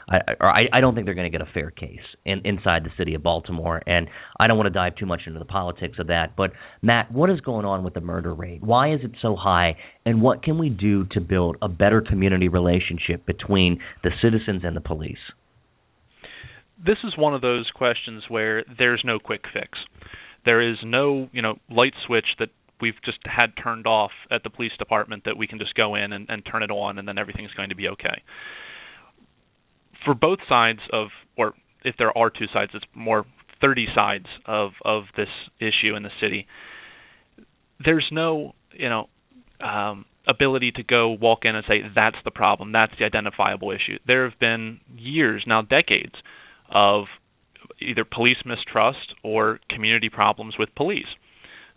I, 0.10 0.18
or 0.40 0.50
I, 0.50 0.66
I 0.72 0.82
don't 0.82 0.96
think 0.96 1.06
they're 1.06 1.16
going 1.16 1.32
to 1.32 1.38
get 1.38 1.48
a 1.48 1.52
fair 1.54 1.72
case 1.72 2.00
in, 2.26 2.42
inside 2.46 2.84
the 2.84 2.92
city 2.98 3.14
of 3.14 3.24
Baltimore. 3.24 3.82
And 3.86 4.08
I 4.40 4.48
don't 4.48 4.58
want 4.58 4.68
to 4.68 4.74
dive 4.74 4.96
too 4.96 5.06
much 5.06 5.22
into 5.26 5.40
the 5.40 5.46
politics 5.46 5.98
of 6.00 6.08
that. 6.08 6.36
But 6.36 6.52
Matt, 6.82 7.12
what 7.12 7.30
is 7.30 7.40
going 7.42 7.66
on 7.66 7.84
with 7.84 7.94
the 7.94 8.02
murder 8.02 8.34
rate? 8.34 8.62
Why 8.64 8.94
is 8.94 9.00
it 9.04 9.12
so 9.22 9.36
high? 9.36 9.78
And 10.06 10.22
what 10.22 10.44
can 10.44 10.58
we 10.58 10.70
do 10.70 11.06
to 11.12 11.22
build 11.22 11.58
a 11.62 11.70
better 11.70 12.02
community 12.02 12.48
relationship 12.48 13.26
between 13.26 13.80
the 14.04 14.12
citizens 14.22 14.64
and 14.64 14.76
the 14.76 14.82
police? 14.82 15.18
This 16.86 16.98
is 17.04 17.14
one 17.18 17.34
of 17.34 17.42
those 17.42 17.72
questions 17.74 18.24
where 18.28 18.64
there's 18.78 19.04
no 19.06 19.20
quick 19.20 19.44
fix. 19.54 19.80
There 20.46 20.62
is 20.62 20.78
no, 20.84 21.30
you 21.32 21.42
know, 21.42 21.56
light 21.70 21.94
switch 22.06 22.26
that 22.40 22.50
we've 22.82 23.02
just 23.06 23.20
had 23.24 23.54
turned 23.62 23.88
off 23.88 24.12
at 24.30 24.44
the 24.44 24.50
police 24.50 24.74
department 24.78 25.24
that 25.24 25.38
we 25.38 25.48
can 25.48 25.60
just 25.60 25.74
go 25.76 25.96
in 25.96 26.12
and, 26.12 26.26
and 26.30 26.44
turn 26.46 26.64
it 26.64 26.72
on 26.72 27.00
and 27.00 27.08
then 27.08 27.18
everything's 27.18 27.54
going 27.54 27.70
to 27.70 27.76
be 27.76 27.88
okay. 27.88 28.22
For 30.06 30.14
both 30.14 30.40
sides 30.50 30.80
of, 30.92 31.08
or 31.38 31.54
if 31.84 31.96
there 31.98 32.16
are 32.18 32.30
two 32.30 32.46
sides, 32.54 32.72
it's 32.74 32.86
more 32.94 33.26
30 33.62 33.88
sides 33.98 34.26
of 34.46 34.72
of 34.84 35.04
this 35.16 35.30
issue 35.60 35.96
in 35.96 36.04
the 36.04 36.10
city. 36.22 36.48
There's 37.84 38.08
no, 38.12 38.54
you 38.74 38.90
know, 38.90 39.10
um, 39.66 40.06
ability 40.28 40.72
to 40.72 40.84
go 40.84 41.10
walk 41.10 41.40
in 41.44 41.56
and 41.56 41.66
say 41.68 41.82
that's 41.96 42.18
the 42.24 42.32
problem, 42.32 42.72
that's 42.72 42.94
the 43.00 43.06
identifiable 43.06 43.72
issue. 43.72 43.98
There 44.08 44.30
have 44.30 44.40
been 44.40 44.80
years, 44.96 45.44
now 45.48 45.62
decades, 45.62 46.16
of 46.70 47.06
either 47.82 48.06
police 48.06 48.38
mistrust 48.46 49.14
or 49.24 49.60
community 49.70 50.10
problems 50.10 50.56
with 50.58 50.74
police. 50.76 51.08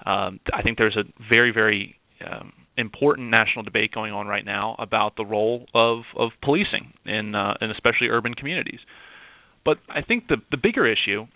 Um, 0.04 0.40
I 0.52 0.62
think 0.62 0.78
there's 0.78 0.96
a 0.96 1.04
very, 1.32 1.52
very 1.52 1.96
um, 2.24 2.52
important 2.76 3.30
national 3.30 3.64
debate 3.64 3.92
going 3.92 4.12
on 4.12 4.26
right 4.26 4.44
now 4.44 4.76
about 4.78 5.16
the 5.16 5.24
role 5.24 5.66
of 5.74 6.00
of 6.16 6.30
policing 6.42 6.92
in 7.04 7.34
uh, 7.34 7.54
in 7.60 7.70
especially 7.70 8.08
urban 8.08 8.34
communities. 8.34 8.80
But 9.64 9.78
I 9.88 10.02
think 10.02 10.28
the 10.28 10.36
the 10.50 10.56
bigger 10.56 10.86
issue, 10.86 11.26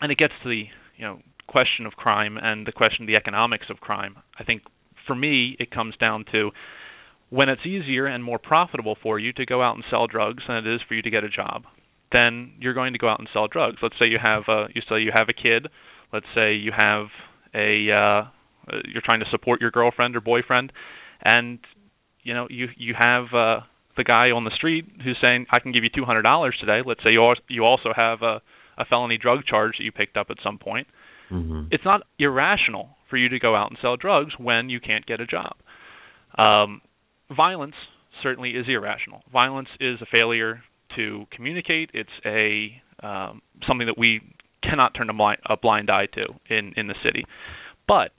and 0.00 0.12
it 0.12 0.18
gets 0.18 0.34
to 0.42 0.48
the 0.48 0.64
you 0.96 1.04
know 1.04 1.18
question 1.46 1.86
of 1.86 1.92
crime 1.94 2.38
and 2.40 2.66
the 2.66 2.72
question 2.72 3.04
of 3.04 3.08
the 3.08 3.16
economics 3.16 3.66
of 3.70 3.78
crime. 3.80 4.16
I 4.38 4.44
think 4.44 4.62
for 5.06 5.14
me, 5.14 5.56
it 5.58 5.70
comes 5.70 5.94
down 5.96 6.24
to 6.32 6.50
when 7.30 7.48
it's 7.48 7.66
easier 7.66 8.06
and 8.06 8.22
more 8.22 8.38
profitable 8.38 8.96
for 9.02 9.18
you 9.18 9.32
to 9.32 9.44
go 9.44 9.62
out 9.62 9.74
and 9.74 9.84
sell 9.90 10.06
drugs 10.06 10.44
than 10.46 10.58
it 10.58 10.66
is 10.66 10.80
for 10.86 10.94
you 10.94 11.02
to 11.02 11.10
get 11.10 11.24
a 11.24 11.28
job, 11.28 11.64
then 12.12 12.52
you're 12.60 12.74
going 12.74 12.92
to 12.92 12.98
go 12.98 13.08
out 13.08 13.18
and 13.18 13.28
sell 13.32 13.48
drugs. 13.48 13.78
Let's 13.82 13.96
say 13.98 14.06
you 14.06 14.18
have 14.22 14.44
a 14.48 14.66
you 14.74 14.82
say 14.88 15.00
you 15.00 15.10
have 15.14 15.28
a 15.28 15.32
kid. 15.32 15.68
Let's 16.12 16.26
say 16.34 16.54
you 16.54 16.70
have 16.76 17.06
a 17.54 17.90
uh, 17.90 18.30
you're 18.86 19.02
trying 19.04 19.20
to 19.20 19.26
support 19.30 19.60
your 19.60 19.70
girlfriend 19.70 20.16
or 20.16 20.20
boyfriend, 20.20 20.72
and 21.22 21.58
you 22.22 22.34
know 22.34 22.46
you 22.50 22.68
you 22.76 22.94
have 22.98 23.24
uh, 23.34 23.60
the 23.96 24.04
guy 24.04 24.30
on 24.30 24.44
the 24.44 24.50
street 24.54 24.86
who's 25.02 25.18
saying 25.20 25.46
I 25.50 25.60
can 25.60 25.72
give 25.72 25.84
you 25.84 25.90
two 25.94 26.04
hundred 26.04 26.22
dollars 26.22 26.56
today. 26.60 26.80
Let's 26.84 27.02
say 27.02 27.10
you 27.10 27.34
you 27.48 27.64
also 27.64 27.92
have 27.94 28.22
a 28.22 28.40
a 28.76 28.84
felony 28.84 29.18
drug 29.18 29.44
charge 29.44 29.76
that 29.78 29.84
you 29.84 29.92
picked 29.92 30.16
up 30.16 30.28
at 30.30 30.36
some 30.42 30.58
point. 30.58 30.88
Mm-hmm. 31.30 31.68
It's 31.70 31.84
not 31.84 32.02
irrational 32.18 32.90
for 33.08 33.16
you 33.16 33.28
to 33.28 33.38
go 33.38 33.54
out 33.54 33.70
and 33.70 33.78
sell 33.80 33.96
drugs 33.96 34.32
when 34.38 34.68
you 34.68 34.80
can't 34.80 35.06
get 35.06 35.20
a 35.20 35.26
job. 35.26 35.54
Um, 36.36 36.80
violence 37.34 37.76
certainly 38.22 38.50
is 38.50 38.66
irrational. 38.68 39.22
Violence 39.32 39.68
is 39.80 39.98
a 40.02 40.06
failure 40.06 40.62
to 40.96 41.24
communicate. 41.30 41.90
It's 41.94 42.10
a 42.24 42.82
um, 43.06 43.42
something 43.66 43.86
that 43.86 43.98
we 43.98 44.20
cannot 44.62 44.94
turn 44.94 45.10
a 45.10 45.14
blind, 45.14 45.38
a 45.48 45.56
blind 45.56 45.90
eye 45.90 46.06
to 46.14 46.26
in 46.48 46.72
in 46.76 46.86
the 46.86 46.94
city. 47.04 47.24
But 47.86 48.12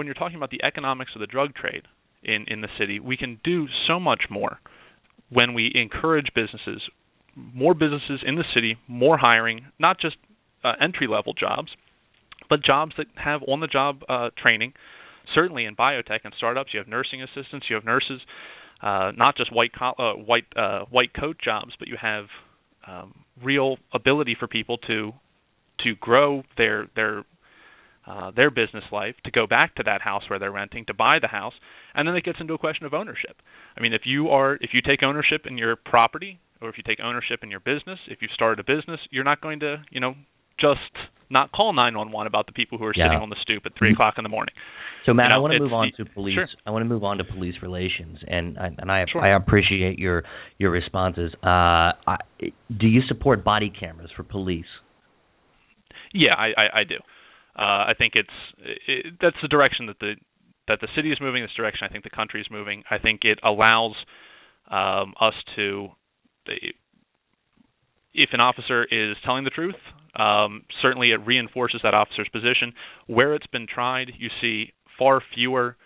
when 0.00 0.06
you're 0.06 0.14
talking 0.14 0.38
about 0.38 0.48
the 0.48 0.64
economics 0.64 1.10
of 1.14 1.20
the 1.20 1.26
drug 1.26 1.54
trade 1.54 1.82
in 2.24 2.46
in 2.48 2.62
the 2.62 2.68
city, 2.78 2.98
we 2.98 3.18
can 3.18 3.38
do 3.44 3.66
so 3.86 4.00
much 4.00 4.22
more 4.30 4.58
when 5.28 5.52
we 5.52 5.70
encourage 5.74 6.28
businesses, 6.34 6.80
more 7.36 7.74
businesses 7.74 8.22
in 8.26 8.36
the 8.36 8.44
city, 8.54 8.78
more 8.88 9.18
hiring, 9.18 9.66
not 9.78 10.00
just 10.00 10.16
uh, 10.64 10.72
entry 10.80 11.06
level 11.06 11.34
jobs, 11.34 11.68
but 12.48 12.64
jobs 12.64 12.92
that 12.96 13.08
have 13.16 13.42
on 13.46 13.60
the 13.60 13.66
job 13.66 14.00
uh, 14.08 14.30
training. 14.38 14.72
Certainly 15.34 15.66
in 15.66 15.76
biotech 15.76 16.20
and 16.24 16.32
startups, 16.34 16.70
you 16.72 16.78
have 16.78 16.88
nursing 16.88 17.20
assistants, 17.22 17.66
you 17.68 17.74
have 17.74 17.84
nurses, 17.84 18.22
uh, 18.82 19.12
not 19.14 19.36
just 19.36 19.54
white 19.54 19.72
co- 19.78 19.96
uh, 19.98 20.14
white 20.14 20.46
uh, 20.56 20.86
white 20.90 21.12
coat 21.12 21.36
jobs, 21.44 21.72
but 21.78 21.88
you 21.88 21.98
have 22.00 22.24
um, 22.86 23.12
real 23.42 23.76
ability 23.92 24.34
for 24.40 24.48
people 24.48 24.78
to 24.78 25.12
to 25.84 25.94
grow 26.00 26.42
their 26.56 26.88
their 26.96 27.24
uh, 28.10 28.30
their 28.34 28.50
business 28.50 28.84
life, 28.90 29.14
to 29.24 29.30
go 29.30 29.46
back 29.46 29.74
to 29.76 29.82
that 29.84 30.00
house 30.02 30.24
where 30.28 30.38
they're 30.38 30.50
renting, 30.62 30.84
to 30.86 30.94
buy 30.94 31.18
the 31.20 31.28
house, 31.28 31.54
and 31.94 32.06
then 32.08 32.16
it 32.16 32.24
gets 32.24 32.38
into 32.40 32.54
a 32.54 32.58
question 32.58 32.84
of 32.86 32.92
ownership. 32.94 33.36
I 33.76 33.80
mean, 33.80 33.92
if 33.92 34.02
you 34.04 34.28
are 34.28 34.54
if 34.60 34.70
you 34.74 34.80
take 34.82 35.02
ownership 35.02 35.42
in 35.46 35.56
your 35.58 35.76
property, 35.76 36.40
or 36.60 36.68
if 36.68 36.76
you 36.76 36.84
take 36.86 36.98
ownership 37.00 37.40
in 37.42 37.50
your 37.50 37.60
business, 37.60 37.98
if 38.08 38.18
you've 38.20 38.32
started 38.32 38.58
a 38.58 38.64
business, 38.64 39.00
you're 39.10 39.24
not 39.32 39.40
going 39.40 39.60
to 39.60 39.82
you 39.90 40.00
know 40.00 40.14
just 40.58 40.80
not 41.30 41.52
call 41.52 41.72
911 41.72 42.26
about 42.26 42.46
the 42.46 42.52
people 42.52 42.76
who 42.76 42.84
are 42.84 42.92
Yeah. 42.94 43.06
sitting 43.06 43.20
on 43.22 43.30
the 43.30 43.36
stoop 43.40 43.64
at 43.64 43.72
three 43.78 43.92
o'clock 43.92 44.14
in 44.18 44.24
the 44.24 44.28
morning. 44.28 44.52
So 45.06 45.14
Matt, 45.14 45.26
You 45.26 45.30
know, 45.30 45.36
I 45.36 45.38
want 45.38 45.52
to 45.54 45.60
move 45.60 45.72
on 45.72 45.92
to 45.96 46.04
police. 46.04 46.34
Sure. 46.34 46.48
I 46.66 46.70
want 46.70 46.82
to 46.82 46.88
move 46.88 47.04
on 47.04 47.16
to 47.18 47.24
police 47.24 47.54
relations, 47.62 48.18
and 48.28 48.58
I- 48.58 48.74
and 48.78 48.90
I 48.92 49.06
Sure. 49.06 49.22
I 49.22 49.28
appreciate 49.36 49.98
your 49.98 50.24
your 50.58 50.70
responses. 50.70 51.32
Uh, 51.42 51.92
I, 52.14 52.16
do 52.76 52.86
you 52.88 53.00
support 53.02 53.44
body 53.44 53.70
cameras 53.70 54.10
for 54.16 54.24
police? 54.24 54.66
Yeah, 56.12 56.34
I 56.34 56.48
I, 56.56 56.80
I 56.80 56.84
do. 56.84 56.98
Uh, 57.60 57.84
I 57.88 57.92
think 57.96 58.14
it's 58.16 58.30
it, 58.88 59.14
that's 59.20 59.36
the 59.42 59.48
direction 59.48 59.86
that 59.86 59.98
the 60.00 60.14
that 60.66 60.78
the 60.80 60.88
city 60.96 61.12
is 61.12 61.18
moving. 61.20 61.42
This 61.42 61.50
direction 61.54 61.86
I 61.88 61.92
think 61.92 62.04
the 62.04 62.10
country 62.10 62.40
is 62.40 62.46
moving. 62.50 62.84
I 62.90 62.96
think 62.98 63.20
it 63.24 63.38
allows 63.44 63.96
um, 64.70 65.14
us 65.20 65.34
to, 65.56 65.88
if 68.14 68.30
an 68.32 68.40
officer 68.40 68.84
is 68.84 69.16
telling 69.24 69.44
the 69.44 69.50
truth, 69.50 69.74
um, 70.14 70.62
certainly 70.80 71.10
it 71.10 71.26
reinforces 71.26 71.80
that 71.82 71.92
officer's 71.92 72.28
position. 72.32 72.72
Where 73.06 73.34
it's 73.34 73.48
been 73.48 73.66
tried, 73.66 74.12
you 74.16 74.28
see 74.40 74.72
far 74.98 75.20
fewer 75.34 75.76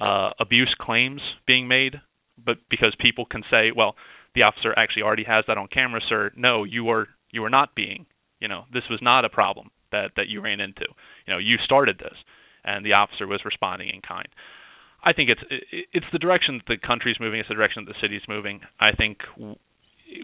uh, 0.00 0.30
abuse 0.40 0.74
claims 0.80 1.20
being 1.46 1.68
made, 1.68 1.96
but 2.44 2.56
because 2.70 2.94
people 2.98 3.26
can 3.26 3.42
say, 3.50 3.70
well, 3.76 3.94
the 4.34 4.42
officer 4.42 4.72
actually 4.76 5.02
already 5.02 5.24
has 5.24 5.44
that 5.46 5.58
on 5.58 5.68
camera, 5.68 6.00
sir. 6.08 6.32
No, 6.36 6.64
you 6.64 6.82
were 6.82 7.06
you 7.30 7.42
were 7.42 7.50
not 7.50 7.76
being, 7.76 8.06
you 8.40 8.48
know, 8.48 8.64
this 8.72 8.84
was 8.90 8.98
not 9.00 9.24
a 9.24 9.28
problem 9.28 9.70
that 9.92 10.12
that 10.16 10.28
you 10.28 10.40
ran 10.40 10.60
into. 10.60 10.86
You 11.26 11.34
know, 11.34 11.38
you 11.38 11.56
started 11.64 11.98
this, 11.98 12.16
and 12.64 12.84
the 12.84 12.94
officer 12.94 13.26
was 13.26 13.40
responding 13.44 13.88
in 13.88 14.00
kind. 14.00 14.28
I 15.02 15.12
think 15.12 15.30
it's 15.30 15.40
it, 15.50 15.86
it's 15.92 16.06
the 16.12 16.18
direction 16.18 16.58
that 16.58 16.66
the 16.66 16.86
country's 16.86 17.16
moving. 17.20 17.40
It's 17.40 17.48
the 17.48 17.54
direction 17.54 17.84
that 17.84 17.92
the 17.92 18.00
city's 18.00 18.22
moving. 18.28 18.60
I 18.78 18.92
think 18.92 19.18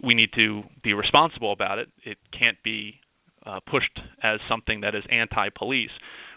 we 0.02 0.14
need 0.14 0.30
to 0.34 0.62
be 0.82 0.92
responsible 0.94 1.52
about 1.52 1.78
it. 1.78 1.88
It 2.04 2.18
can't 2.36 2.58
be 2.64 3.00
uh, 3.44 3.60
pushed 3.60 4.00
as 4.22 4.40
something 4.48 4.80
that 4.80 4.94
is 4.94 5.04
anti-police. 5.10 5.90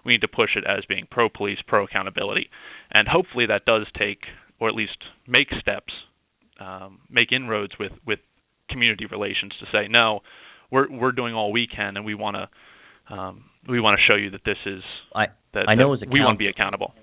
We 0.06 0.13
need 0.13 0.22
to 0.22 0.28
push 0.28 0.52
it 0.56 0.63
as 0.65 0.86
being 0.88 1.08
pro-police, 1.10 1.58
pro-accountability, 1.68 2.50
and 2.92 3.08
hopefully 3.08 3.48
that 3.48 3.65
does 3.65 3.88
take, 3.98 4.22
or 4.60 4.70
at 4.70 4.76
least 4.76 4.98
make 5.28 5.48
steps, 5.60 5.92
um, 6.60 7.00
make 7.10 7.32
inroads 7.32 7.74
with 7.80 7.92
with 8.06 8.20
community 8.70 9.06
relations 9.06 9.52
to 9.60 9.65
say 9.72 9.88
no, 9.89 10.22
we're 10.72 10.89
we're 10.89 11.12
doing 11.12 11.34
all 11.34 11.52
we 11.52 11.68
can, 11.68 11.98
and 11.98 12.06
we 12.06 12.15
want 12.15 12.36
to 12.36 12.50
um, 13.10 13.45
we 13.67 13.80
want 13.80 14.00
to 14.00 14.12
show 14.12 14.17
you 14.17 14.32
that 14.32 14.41
this 14.45 14.58
is 14.65 14.82
I 15.15 15.28
that, 15.54 15.67
I 15.67 15.76
know 15.76 15.95
that 15.95 16.04
as 16.04 16.08
a 16.08 16.12
we 16.12 16.19
want 16.19 16.36
to 16.36 16.39
be 16.39 16.48
accountable. 16.48 16.93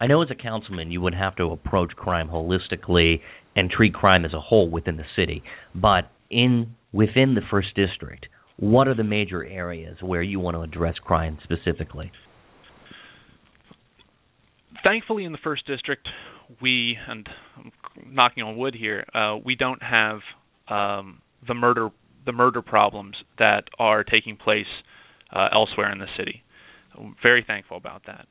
I 0.00 0.06
know 0.06 0.22
as 0.22 0.28
a 0.30 0.34
councilman 0.34 0.90
you 0.90 1.00
would 1.00 1.14
have 1.14 1.36
to 1.36 1.44
approach 1.44 1.92
crime 1.96 2.28
holistically 2.28 3.20
and 3.56 3.70
treat 3.70 3.94
crime 3.94 4.24
as 4.24 4.32
a 4.32 4.40
whole 4.40 4.70
within 4.70 4.96
the 4.96 5.04
city. 5.16 5.42
But 5.74 6.10
in 6.30 6.74
within 6.92 7.34
the 7.34 7.42
first 7.50 7.68
district, 7.74 8.26
what 8.58 8.88
are 8.88 8.94
the 8.94 9.04
major 9.04 9.44
areas 9.44 9.98
where 10.00 10.22
you 10.22 10.40
want 10.40 10.56
to 10.56 10.62
address 10.62 10.94
crime 10.98 11.38
specifically? 11.42 12.12
thankfully 14.84 15.24
in 15.24 15.32
the 15.32 15.38
first 15.42 15.66
district 15.66 16.08
we 16.60 16.96
and 17.08 17.28
I'm 17.56 17.72
knocking 18.06 18.42
on 18.42 18.56
wood 18.56 18.74
here 18.74 19.04
uh, 19.14 19.36
we 19.44 19.54
don't 19.54 19.82
have 19.82 20.20
um, 20.68 21.22
the 21.46 21.54
murder 21.54 21.90
the 22.26 22.32
murder 22.32 22.62
problems 22.62 23.16
that 23.38 23.64
are 23.78 24.04
taking 24.04 24.36
place 24.36 24.66
uh, 25.32 25.48
elsewhere 25.52 25.90
in 25.92 25.98
the 25.98 26.06
city 26.16 26.42
I'm 26.98 27.14
very 27.22 27.44
thankful 27.46 27.76
about 27.76 28.02
that 28.06 28.26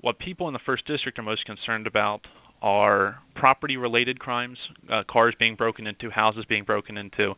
what 0.00 0.18
people 0.18 0.48
in 0.48 0.54
the 0.54 0.60
first 0.64 0.86
district 0.86 1.18
are 1.18 1.22
most 1.22 1.44
concerned 1.44 1.86
about 1.86 2.22
are 2.62 3.18
property 3.34 3.76
related 3.76 4.18
crimes 4.18 4.58
uh, 4.92 5.02
cars 5.10 5.34
being 5.38 5.54
broken 5.54 5.86
into 5.86 6.10
houses 6.10 6.44
being 6.48 6.64
broken 6.64 6.96
into 6.96 7.32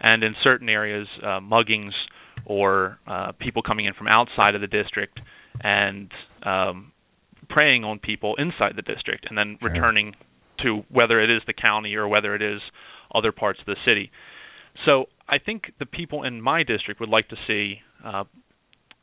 and 0.00 0.22
in 0.22 0.34
certain 0.42 0.68
areas 0.68 1.06
uh, 1.22 1.40
muggings 1.40 1.92
or 2.44 2.98
uh, 3.06 3.32
people 3.40 3.62
coming 3.62 3.86
in 3.86 3.94
from 3.94 4.06
outside 4.08 4.54
of 4.54 4.60
the 4.60 4.66
district 4.68 5.20
and 5.62 6.10
um, 6.44 6.92
preying 7.48 7.84
on 7.84 7.98
people 7.98 8.34
inside 8.38 8.72
the 8.76 8.82
district 8.82 9.26
and 9.28 9.36
then 9.36 9.56
Sure. 9.60 9.70
returning 9.70 10.14
to 10.62 10.82
whether 10.90 11.20
it 11.20 11.30
is 11.30 11.42
the 11.46 11.52
county 11.52 11.94
or 11.94 12.08
whether 12.08 12.34
it 12.34 12.42
is 12.42 12.60
other 13.14 13.32
parts 13.32 13.58
of 13.60 13.66
the 13.66 13.76
city. 13.84 14.10
So 14.84 15.06
I 15.28 15.38
think 15.38 15.72
the 15.78 15.86
people 15.86 16.24
in 16.24 16.40
my 16.40 16.62
district 16.62 17.00
would 17.00 17.08
like 17.08 17.28
to 17.28 17.36
see 17.46 17.80
uh, 18.04 18.24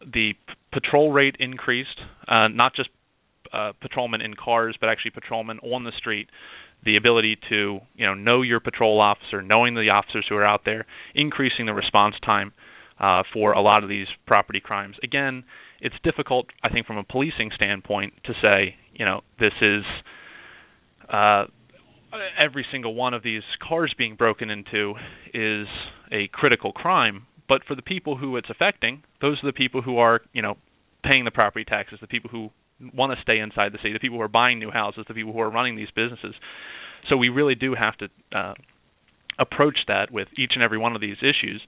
the 0.01 0.33
p- 0.33 0.53
patrol 0.71 1.11
rate 1.11 1.35
increased, 1.39 1.99
uh, 2.27 2.47
not 2.47 2.75
just 2.75 2.89
uh, 3.53 3.73
patrolmen 3.81 4.21
in 4.21 4.33
cars, 4.33 4.75
but 4.79 4.89
actually 4.89 5.11
patrolmen 5.11 5.59
on 5.59 5.83
the 5.83 5.91
street. 5.97 6.27
The 6.83 6.97
ability 6.97 7.37
to 7.49 7.79
you 7.95 8.05
know 8.05 8.13
know 8.13 8.41
your 8.41 8.59
patrol 8.59 8.99
officer, 9.01 9.41
knowing 9.41 9.75
the 9.75 9.91
officers 9.93 10.25
who 10.29 10.35
are 10.35 10.45
out 10.45 10.61
there, 10.65 10.85
increasing 11.13 11.65
the 11.65 11.73
response 11.73 12.15
time 12.23 12.53
uh, 12.99 13.23
for 13.33 13.53
a 13.53 13.61
lot 13.61 13.83
of 13.83 13.89
these 13.89 14.07
property 14.25 14.59
crimes. 14.59 14.95
Again, 15.03 15.43
it's 15.81 15.95
difficult, 16.03 16.47
I 16.63 16.69
think, 16.69 16.85
from 16.85 16.97
a 16.97 17.03
policing 17.03 17.51
standpoint 17.55 18.13
to 18.25 18.33
say, 18.41 18.75
you 18.93 19.05
know, 19.05 19.21
this 19.39 19.53
is 19.61 19.83
uh, 21.11 21.45
every 22.37 22.65
single 22.71 22.95
one 22.95 23.13
of 23.13 23.23
these 23.23 23.43
cars 23.67 23.93
being 23.97 24.15
broken 24.15 24.49
into 24.49 24.93
is 25.33 25.67
a 26.11 26.27
critical 26.31 26.71
crime. 26.71 27.27
But 27.47 27.63
for 27.67 27.75
the 27.75 27.81
people 27.81 28.17
who 28.17 28.37
it's 28.37 28.49
affecting, 28.49 29.03
those 29.21 29.37
are 29.43 29.47
the 29.47 29.53
people 29.53 29.81
who 29.81 29.97
are, 29.97 30.21
you 30.33 30.41
know, 30.41 30.55
paying 31.03 31.25
the 31.25 31.31
property 31.31 31.65
taxes, 31.65 31.99
the 32.01 32.07
people 32.07 32.29
who 32.29 32.49
want 32.93 33.15
to 33.15 33.21
stay 33.21 33.39
inside 33.39 33.71
the 33.71 33.77
city, 33.77 33.93
the 33.93 33.99
people 33.99 34.17
who 34.17 34.23
are 34.23 34.27
buying 34.27 34.59
new 34.59 34.71
houses, 34.71 35.05
the 35.07 35.13
people 35.13 35.33
who 35.33 35.39
are 35.39 35.49
running 35.49 35.75
these 35.75 35.91
businesses. 35.95 36.33
So 37.09 37.17
we 37.17 37.29
really 37.29 37.55
do 37.55 37.75
have 37.75 37.95
to 37.97 38.07
uh, 38.35 38.53
approach 39.37 39.77
that 39.87 40.11
with 40.11 40.27
each 40.37 40.51
and 40.55 40.63
every 40.63 40.77
one 40.77 40.95
of 40.95 41.01
these 41.01 41.17
issues. 41.21 41.61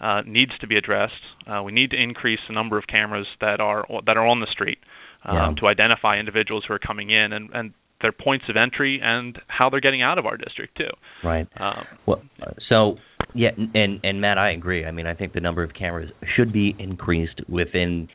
Uh, 0.00 0.22
needs 0.26 0.52
to 0.58 0.66
be 0.66 0.78
addressed. 0.78 1.12
Uh, 1.46 1.62
we 1.62 1.72
need 1.72 1.90
to 1.90 2.02
increase 2.02 2.38
the 2.48 2.54
number 2.54 2.78
of 2.78 2.86
cameras 2.86 3.26
that 3.42 3.60
are 3.60 3.84
that 4.06 4.16
are 4.16 4.26
on 4.26 4.40
the 4.40 4.46
street 4.50 4.78
um, 5.26 5.36
yeah. 5.36 5.50
to 5.60 5.66
identify 5.66 6.18
individuals 6.18 6.64
who 6.66 6.72
are 6.72 6.78
coming 6.78 7.10
in 7.10 7.34
and, 7.34 7.50
and 7.52 7.74
their 8.02 8.12
points 8.12 8.46
of 8.48 8.56
entry 8.56 9.00
and 9.02 9.38
how 9.48 9.70
they're 9.70 9.80
getting 9.80 10.02
out 10.02 10.18
of 10.18 10.26
our 10.26 10.36
district 10.36 10.76
too. 10.76 10.90
Right. 11.24 11.46
Um, 11.58 11.84
well, 12.06 12.22
so 12.68 12.96
yeah, 13.34 13.50
and 13.74 14.00
and 14.02 14.20
Matt, 14.20 14.38
I 14.38 14.52
agree. 14.52 14.84
I 14.84 14.90
mean, 14.90 15.06
I 15.06 15.14
think 15.14 15.32
the 15.32 15.40
number 15.40 15.62
of 15.62 15.74
cameras 15.74 16.10
should 16.36 16.52
be 16.52 16.74
increased 16.78 17.40
within 17.48 18.08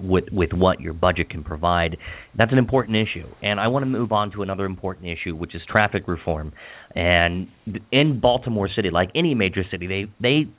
with 0.00 0.24
with 0.32 0.50
what 0.52 0.80
your 0.80 0.92
budget 0.92 1.30
can 1.30 1.44
provide. 1.44 1.96
That's 2.36 2.52
an 2.52 2.58
important 2.58 2.96
issue, 2.96 3.26
and 3.42 3.60
I 3.60 3.68
want 3.68 3.82
to 3.82 3.86
move 3.86 4.12
on 4.12 4.32
to 4.32 4.42
another 4.42 4.64
important 4.64 5.06
issue, 5.06 5.36
which 5.36 5.54
is 5.54 5.62
traffic 5.68 6.08
reform. 6.08 6.52
And 6.94 7.48
in 7.90 8.20
Baltimore 8.20 8.68
City, 8.74 8.90
like 8.90 9.10
any 9.14 9.34
major 9.34 9.62
city, 9.70 9.86
they 9.86 10.04
they 10.20 10.50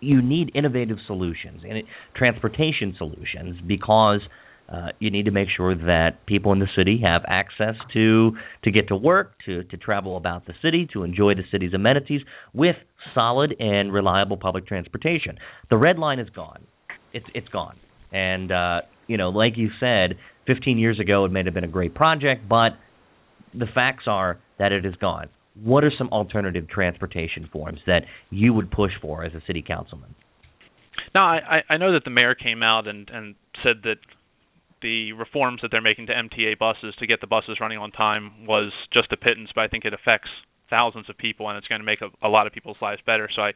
you 0.00 0.22
need 0.22 0.50
innovative 0.54 0.98
solutions 1.06 1.62
and 1.68 1.82
transportation 2.16 2.94
solutions 2.96 3.58
because 3.66 4.20
uh, 4.68 4.88
you 4.98 5.10
need 5.10 5.26
to 5.26 5.30
make 5.30 5.48
sure 5.54 5.74
that 5.74 6.26
people 6.26 6.52
in 6.52 6.58
the 6.58 6.68
city 6.76 7.00
have 7.04 7.22
access 7.26 7.74
to 7.92 8.32
to 8.62 8.70
get 8.70 8.88
to 8.88 8.96
work, 8.96 9.32
to 9.44 9.64
to 9.64 9.76
travel 9.76 10.16
about 10.16 10.46
the 10.46 10.54
city, 10.62 10.88
to 10.92 11.04
enjoy 11.04 11.34
the 11.34 11.42
city's 11.50 11.74
amenities 11.74 12.22
with 12.54 12.76
solid 13.14 13.54
and 13.58 13.92
reliable 13.92 14.36
public 14.36 14.66
transportation. 14.66 15.36
The 15.70 15.76
red 15.76 15.98
line 15.98 16.18
is 16.18 16.30
gone. 16.30 16.64
It's 17.12 17.26
it's 17.34 17.48
gone. 17.48 17.76
And 18.12 18.50
uh, 18.50 18.80
you 19.06 19.18
know, 19.18 19.28
like 19.28 19.56
you 19.56 19.68
said, 19.78 20.16
15 20.46 20.78
years 20.78 20.98
ago 20.98 21.24
it 21.24 21.32
may 21.32 21.42
have 21.44 21.54
been 21.54 21.64
a 21.64 21.68
great 21.68 21.94
project, 21.94 22.48
but 22.48 22.70
the 23.52 23.66
facts 23.74 24.04
are 24.06 24.38
that 24.58 24.72
it 24.72 24.86
is 24.86 24.94
gone. 24.96 25.28
What 25.62 25.84
are 25.84 25.92
some 25.96 26.08
alternative 26.08 26.68
transportation 26.68 27.48
forms 27.52 27.80
that 27.86 28.02
you 28.30 28.52
would 28.54 28.70
push 28.70 28.92
for 29.00 29.24
as 29.24 29.34
a 29.34 29.42
city 29.46 29.62
councilman? 29.66 30.14
Now, 31.14 31.26
I, 31.26 31.62
I 31.68 31.76
know 31.76 31.92
that 31.92 32.04
the 32.04 32.10
mayor 32.10 32.34
came 32.34 32.62
out 32.62 32.88
and, 32.88 33.08
and 33.12 33.34
said 33.62 33.82
that 33.84 33.96
the 34.84 35.12
reforms 35.14 35.60
that 35.62 35.70
they're 35.70 35.80
making 35.80 36.06
to 36.06 36.12
MTA 36.12 36.58
buses 36.58 36.94
to 36.98 37.06
get 37.06 37.22
the 37.22 37.26
buses 37.26 37.56
running 37.58 37.78
on 37.78 37.90
time 37.90 38.46
was 38.46 38.70
just 38.92 39.10
a 39.12 39.16
pittance, 39.16 39.48
but 39.54 39.62
I 39.62 39.68
think 39.68 39.86
it 39.86 39.94
affects 39.94 40.28
thousands 40.68 41.08
of 41.08 41.16
people 41.16 41.48
and 41.48 41.56
it's 41.56 41.66
going 41.66 41.80
to 41.80 41.86
make 41.86 42.02
a, 42.02 42.08
a 42.24 42.28
lot 42.28 42.46
of 42.46 42.52
people's 42.52 42.76
lives 42.82 43.00
better. 43.06 43.28
So 43.34 43.40
I, 43.40 43.52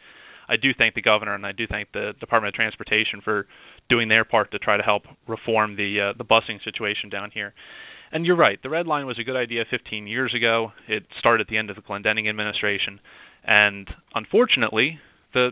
I 0.48 0.56
do 0.56 0.70
thank 0.76 0.94
the 0.94 1.02
governor 1.02 1.34
and 1.34 1.44
I 1.44 1.52
do 1.52 1.66
thank 1.68 1.92
the 1.92 2.12
Department 2.18 2.54
of 2.54 2.56
Transportation 2.56 3.20
for 3.22 3.46
doing 3.90 4.08
their 4.08 4.24
part 4.24 4.50
to 4.52 4.58
try 4.58 4.78
to 4.78 4.82
help 4.82 5.02
reform 5.28 5.76
the 5.76 6.10
uh, 6.10 6.16
the 6.16 6.24
busing 6.24 6.64
situation 6.64 7.10
down 7.10 7.30
here. 7.30 7.52
And 8.10 8.24
you're 8.24 8.36
right, 8.36 8.58
the 8.62 8.70
red 8.70 8.86
line 8.86 9.04
was 9.04 9.18
a 9.18 9.22
good 9.22 9.36
idea 9.36 9.64
15 9.70 10.06
years 10.06 10.32
ago. 10.34 10.72
It 10.88 11.02
started 11.18 11.42
at 11.46 11.50
the 11.50 11.58
end 11.58 11.68
of 11.68 11.76
the 11.76 11.82
Glendening 11.82 12.26
administration, 12.26 13.00
and 13.44 13.86
unfortunately, 14.14 14.98
the 15.34 15.50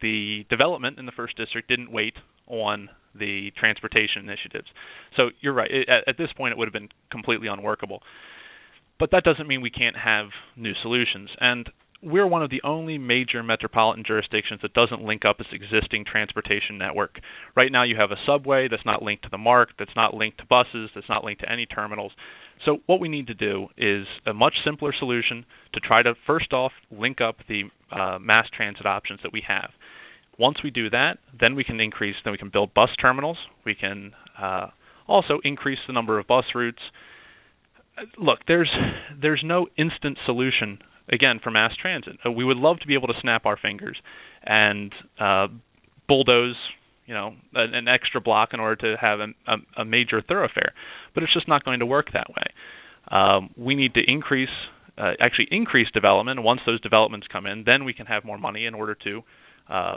the 0.00 0.44
development 0.50 0.98
in 0.98 1.06
the 1.06 1.12
first 1.12 1.36
district 1.36 1.68
didn't 1.68 1.92
wait 1.92 2.14
on 2.48 2.88
the 3.14 3.50
transportation 3.58 4.22
initiatives. 4.22 4.66
So 5.16 5.30
you're 5.40 5.52
right. 5.52 5.70
It, 5.70 5.88
at, 5.88 6.08
at 6.08 6.18
this 6.18 6.32
point, 6.36 6.52
it 6.52 6.58
would 6.58 6.68
have 6.68 6.72
been 6.72 6.88
completely 7.10 7.48
unworkable. 7.48 8.02
But 8.98 9.10
that 9.12 9.24
doesn't 9.24 9.48
mean 9.48 9.62
we 9.62 9.70
can't 9.70 9.96
have 9.96 10.26
new 10.56 10.72
solutions. 10.82 11.30
And 11.40 11.68
we're 12.02 12.26
one 12.26 12.42
of 12.42 12.50
the 12.50 12.60
only 12.64 12.98
major 12.98 13.42
metropolitan 13.42 14.04
jurisdictions 14.04 14.60
that 14.62 14.74
doesn't 14.74 15.02
link 15.02 15.24
up 15.24 15.38
its 15.38 15.50
existing 15.52 16.04
transportation 16.04 16.76
network. 16.76 17.18
Right 17.56 17.70
now, 17.70 17.84
you 17.84 17.96
have 17.96 18.10
a 18.10 18.16
subway 18.26 18.66
that's 18.68 18.84
not 18.84 19.02
linked 19.02 19.22
to 19.24 19.28
the 19.30 19.38
MARC, 19.38 19.68
that's 19.78 19.94
not 19.94 20.14
linked 20.14 20.38
to 20.38 20.46
buses, 20.46 20.90
that's 20.94 21.08
not 21.08 21.24
linked 21.24 21.42
to 21.42 21.50
any 21.50 21.64
terminals. 21.64 22.12
So, 22.64 22.78
what 22.86 23.00
we 23.00 23.08
need 23.08 23.28
to 23.28 23.34
do 23.34 23.68
is 23.76 24.06
a 24.26 24.32
much 24.32 24.54
simpler 24.64 24.92
solution 24.96 25.44
to 25.74 25.80
try 25.80 26.02
to 26.02 26.14
first 26.26 26.52
off 26.52 26.72
link 26.90 27.20
up 27.20 27.36
the 27.48 27.64
uh, 27.90 28.18
mass 28.18 28.46
transit 28.56 28.86
options 28.86 29.20
that 29.22 29.32
we 29.32 29.42
have. 29.46 29.70
Once 30.38 30.58
we 30.64 30.70
do 30.70 30.90
that, 30.90 31.18
then 31.38 31.54
we 31.54 31.64
can 31.64 31.80
increase, 31.80 32.16
then 32.24 32.32
we 32.32 32.38
can 32.38 32.50
build 32.50 32.72
bus 32.74 32.90
terminals. 33.00 33.36
We 33.64 33.74
can 33.74 34.12
uh, 34.40 34.68
also 35.06 35.40
increase 35.44 35.78
the 35.86 35.92
number 35.92 36.18
of 36.18 36.26
bus 36.26 36.44
routes. 36.54 36.80
Look, 38.18 38.38
there's 38.48 38.70
there's 39.20 39.42
no 39.44 39.66
instant 39.76 40.18
solution 40.24 40.78
again 41.12 41.40
for 41.42 41.50
mass 41.50 41.72
transit. 41.80 42.16
Uh, 42.24 42.30
we 42.30 42.44
would 42.44 42.56
love 42.56 42.78
to 42.80 42.86
be 42.86 42.94
able 42.94 43.08
to 43.08 43.14
snap 43.20 43.44
our 43.44 43.56
fingers 43.56 43.96
and 44.42 44.92
uh, 45.20 45.48
bulldoze, 46.08 46.56
you 47.06 47.14
know, 47.14 47.34
an, 47.54 47.74
an 47.74 47.88
extra 47.88 48.20
block 48.20 48.50
in 48.54 48.60
order 48.60 48.76
to 48.76 48.96
have 49.00 49.20
a, 49.20 49.26
a, 49.46 49.82
a 49.82 49.84
major 49.84 50.22
thoroughfare, 50.22 50.72
but 51.14 51.22
it's 51.22 51.34
just 51.34 51.48
not 51.48 51.64
going 51.64 51.80
to 51.80 51.86
work 51.86 52.06
that 52.12 52.28
way. 52.30 52.46
Um, 53.08 53.50
we 53.56 53.74
need 53.74 53.94
to 53.94 54.00
increase, 54.06 54.48
uh, 54.96 55.12
actually 55.20 55.48
increase 55.50 55.88
development. 55.92 56.42
Once 56.42 56.60
those 56.64 56.80
developments 56.80 57.26
come 57.30 57.46
in, 57.46 57.64
then 57.66 57.84
we 57.84 57.92
can 57.92 58.06
have 58.06 58.24
more 58.24 58.38
money 58.38 58.64
in 58.64 58.74
order 58.74 58.96
to 59.04 59.22
uh, 59.68 59.96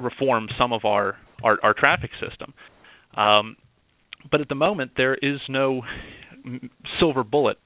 reform 0.00 0.48
some 0.58 0.72
of 0.72 0.84
our 0.84 1.16
our, 1.42 1.58
our 1.62 1.74
traffic 1.74 2.10
system. 2.20 2.52
Um, 3.16 3.56
but 4.30 4.40
at 4.40 4.48
the 4.48 4.54
moment, 4.54 4.92
there 4.96 5.14
is 5.14 5.40
no 5.48 5.82
silver 6.98 7.24
bullet 7.24 7.58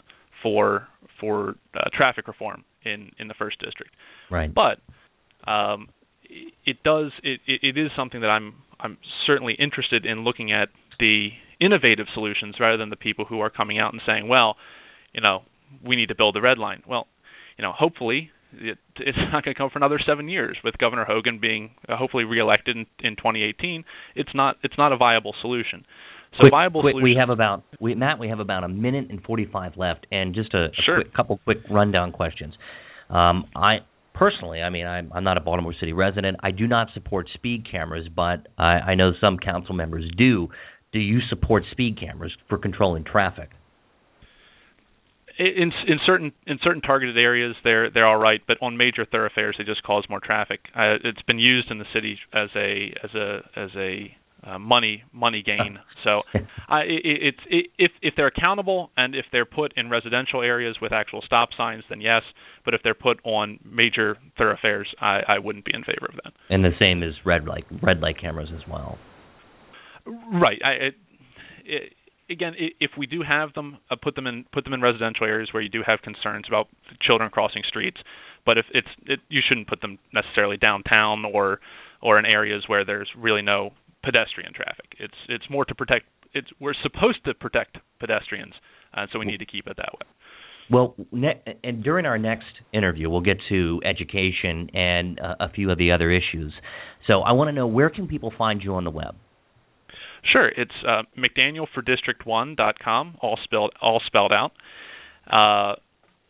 for 0.43 0.87
for 1.21 1.57
uh, 1.75 1.89
traffic 1.93 2.29
reform 2.29 2.65
in 2.85 3.11
in 3.19 3.29
the 3.29 3.35
first 3.35 3.59
district. 3.61 3.93
Right. 4.31 4.53
But 4.53 4.79
um, 5.51 5.89
it 6.65 6.83
does 6.85 7.13
it, 7.23 7.41
it 7.47 7.79
is 7.79 7.91
something 7.97 8.21
that 8.21 8.29
I'm 8.31 8.55
I'm 8.79 8.99
certainly 9.27 9.55
interested 9.59 10.07
in 10.07 10.25
looking 10.25 10.53
at 10.53 10.69
the 10.99 11.31
innovative 11.61 12.07
solutions 12.13 12.57
rather 12.61 12.77
than 12.77 12.91
the 12.91 12.97
people 12.97 13.25
who 13.25 13.41
are 13.41 13.51
coming 13.51 13.79
out 13.79 13.93
and 13.93 14.03
saying, 14.07 14.29
well, 14.29 14.57
you 15.13 15.21
know, 15.21 15.43
we 15.85 15.97
need 15.97 16.09
to 16.09 16.15
build 16.15 16.35
the 16.35 16.41
red 16.41 16.59
line. 16.59 16.83
Well, 16.87 17.07
you 17.57 17.63
know, 17.63 17.73
hopefully 17.73 18.31
it, 18.61 18.79
it's 18.99 19.19
not 19.33 19.45
going 19.45 19.55
to 19.55 19.59
come 19.59 19.71
for 19.71 19.79
another 19.79 19.99
seven 20.07 20.29
years 20.29 20.57
with 20.65 20.77
Governor 20.79 21.05
Hogan 21.05 21.39
being 21.41 21.71
uh, 21.89 21.97
hopefully 21.97 22.25
reelected 22.25 22.77
in, 22.77 22.87
in 23.01 23.17
2018. 23.17 23.85
It's 24.15 24.31
not 24.35 24.57
it's 24.63 24.79
not 24.79 24.93
a 24.93 24.97
viable 24.97 25.35
solution. 25.41 25.85
So 26.37 26.41
quick, 26.41 26.51
viable 26.51 26.83
quick, 26.83 26.97
We 26.97 27.17
have 27.19 27.31
about 27.31 27.63
we, 27.81 27.95
Matt. 27.95 28.19
We 28.19 28.29
have 28.29 28.41
about 28.41 28.65
a 28.65 28.69
minute 28.69 29.07
and 29.11 29.23
45 29.23 29.73
left, 29.77 30.07
and 30.11 30.35
just 30.35 30.53
a, 30.55 30.67
a 30.67 30.69
sure. 30.85 30.97
quick, 30.97 31.15
couple 31.15 31.41
quick 31.45 31.59
rundown 31.71 32.13
questions. 32.13 32.55
Um, 33.09 33.45
I 33.55 33.79
personally, 34.15 34.61
I 34.61 34.71
mean, 34.71 34.87
I'm, 34.87 35.13
I'm 35.15 35.25
not 35.25 35.37
a 35.37 35.41
Baltimore 35.41 35.75
City 35.79 35.93
resident. 35.93 36.39
I 36.43 36.51
do 36.51 36.67
not 36.67 36.89
support 36.95 37.29
speed 37.35 37.67
cameras, 37.71 38.09
but 38.15 38.47
I, 38.59 38.65
I 38.65 38.95
know 38.95 39.13
some 39.21 39.39
council 39.39 39.75
members 39.75 40.05
do. 40.17 40.49
Do 40.93 40.99
you 40.99 41.19
support 41.29 41.65
speed 41.71 41.99
cameras 41.99 42.33
for 42.49 42.59
controlling 42.59 43.05
traffic? 43.05 43.51
In 45.39 45.73
in 45.87 45.99
certain 46.07 46.33
in 46.47 46.59
certain 46.63 46.83
targeted 46.83 47.19
areas 47.19 47.55
they're 47.65 47.91
they're 47.91 48.07
all 48.07 48.19
right, 48.19 48.41
but 48.47 48.57
on 48.61 48.77
major 48.77 49.05
thoroughfares 49.05 49.57
they 49.59 49.65
just 49.65 49.83
cause 49.83 50.05
more 50.09 50.21
traffic. 50.21 50.61
Uh, 50.75 50.97
it's 51.03 51.23
been 51.23 51.39
used 51.39 51.71
in 51.71 51.79
the 51.79 51.87
city 51.93 52.19
as 52.33 52.49
a 52.57 52.95
as 53.03 53.15
a 53.15 53.41
as 53.57 53.71
a 53.77 54.17
uh, 54.47 54.59
money 54.59 55.03
money 55.13 55.43
gain. 55.45 55.79
So 56.05 56.21
uh, 56.35 56.85
it, 56.85 57.01
it's 57.03 57.39
it, 57.49 57.71
if 57.79 57.91
if 58.03 58.13
they're 58.15 58.27
accountable 58.27 58.91
and 58.95 59.15
if 59.15 59.25
they're 59.33 59.47
put 59.47 59.73
in 59.75 59.89
residential 59.89 60.43
areas 60.43 60.77
with 60.83 60.93
actual 60.93 61.23
stop 61.25 61.49
signs, 61.57 61.83
then 61.89 62.03
yes. 62.03 62.21
But 62.63 62.75
if 62.75 62.83
they're 62.85 62.93
put 62.93 63.21
on 63.25 63.59
major 63.65 64.19
thoroughfares, 64.37 64.95
I, 65.01 65.21
I 65.27 65.39
wouldn't 65.39 65.65
be 65.65 65.71
in 65.73 65.83
favor 65.83 66.05
of 66.11 66.17
that. 66.23 66.35
And 66.51 66.63
the 66.63 66.73
same 66.79 67.03
as 67.03 67.15
red 67.25 67.47
light 67.47 67.65
red 67.83 68.01
light 68.01 68.21
cameras 68.21 68.51
as 68.55 68.69
well. 68.71 68.99
Right. 70.07 70.61
I, 70.63 70.71
it, 70.73 70.95
it, 71.65 71.93
again, 72.31 72.55
if 72.81 72.93
we 72.99 73.07
do 73.07 73.23
have 73.27 73.53
them, 73.55 73.79
uh, 73.91 73.97
put 74.01 74.15
them 74.15 74.27
in 74.27 74.45
put 74.53 74.65
them 74.65 74.73
in 74.73 74.81
residential 74.81 75.27
areas 75.27 75.51
where 75.53 75.63
you 75.63 75.69
do 75.69 75.83
have 75.87 76.01
concerns 76.03 76.47
about 76.49 76.69
children 77.01 77.31
crossing 77.31 77.63
streets. 77.67 77.99
But 78.47 78.59
if 78.59 78.67
it's 78.73 78.89
it, 79.07 79.21
you 79.29 79.41
shouldn't 79.47 79.69
put 79.69 79.81
them 79.81 79.99
necessarily 80.13 80.57
downtown 80.57 81.25
or 81.25 81.61
or 82.03 82.19
in 82.19 82.27
areas 82.27 82.65
where 82.67 82.85
there's 82.85 83.11
really 83.17 83.43
no 83.43 83.71
pedestrian 84.03 84.53
traffic. 84.55 84.95
It's 84.99 85.15
it's 85.29 85.45
more 85.51 85.65
to 85.65 85.75
protect. 85.75 86.07
It's 86.35 86.49
we're 86.61 86.75
supposed 86.83 87.25
to 87.27 87.35
protect 87.35 87.79
pedestrians, 88.01 88.55
uh, 88.95 89.07
so 89.13 89.19
we 89.19 89.25
need 89.25 89.39
to 89.39 89.47
keep 89.47 89.67
it 89.67 89.77
that 89.77 89.93
way. 89.93 90.07
Well, 90.71 90.95
ne- 91.13 91.43
and 91.63 91.85
during 91.85 92.07
our 92.07 92.19
next 92.19 92.47
interview, 92.73 93.11
we'll 93.11 93.21
get 93.21 93.37
to 93.51 93.81
education 93.85 94.71
and 94.73 95.21
uh, 95.21 95.35
a 95.41 95.49
few 95.51 95.71
of 95.71 95.79
the 95.79 95.93
other 95.93 96.11
issues. 96.11 96.53
So 97.07 97.21
I 97.21 97.33
want 97.33 97.49
to 97.49 97.53
know 97.53 97.67
where 97.67 97.91
can 97.91 98.09
people 98.09 98.33
find 98.37 98.63
you 98.63 98.75
on 98.75 98.85
the 98.85 98.91
web? 98.91 99.15
Sure, 100.33 100.49
it's 100.49 100.73
uh, 100.87 101.03
McDanielfordistrict1.com, 101.19 103.19
all 103.21 103.39
spelled 103.45 103.73
all 103.81 104.01
spelled 104.07 104.33
out. 104.33 104.53
Uh, 105.31 105.75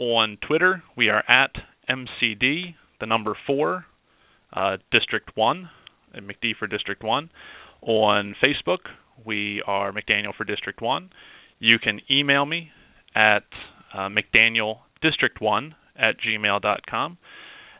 on 0.02 0.38
Twitter, 0.46 0.83
we 0.96 1.09
are 1.09 1.22
at 1.28 1.52
MCD, 1.88 2.74
the 3.00 3.07
number 3.07 3.37
four, 3.46 3.87
uh, 4.52 4.76
District 4.90 5.30
One, 5.37 5.70
and 6.12 6.28
McD 6.28 6.57
for 6.59 6.66
District 6.66 7.02
One. 7.02 7.30
On 7.83 8.35
Facebook, 8.44 8.78
we 9.24 9.62
are 9.66 9.92
McDaniel 9.92 10.35
for 10.37 10.44
District 10.44 10.80
One. 10.80 11.11
You 11.59 11.78
can 11.78 12.00
email 12.11 12.46
me 12.46 12.70
at 13.14 13.44
uh, 13.92 14.09
McDanielDistrict1 14.09 15.74
at 15.96 16.16
gmail.com. 16.20 17.18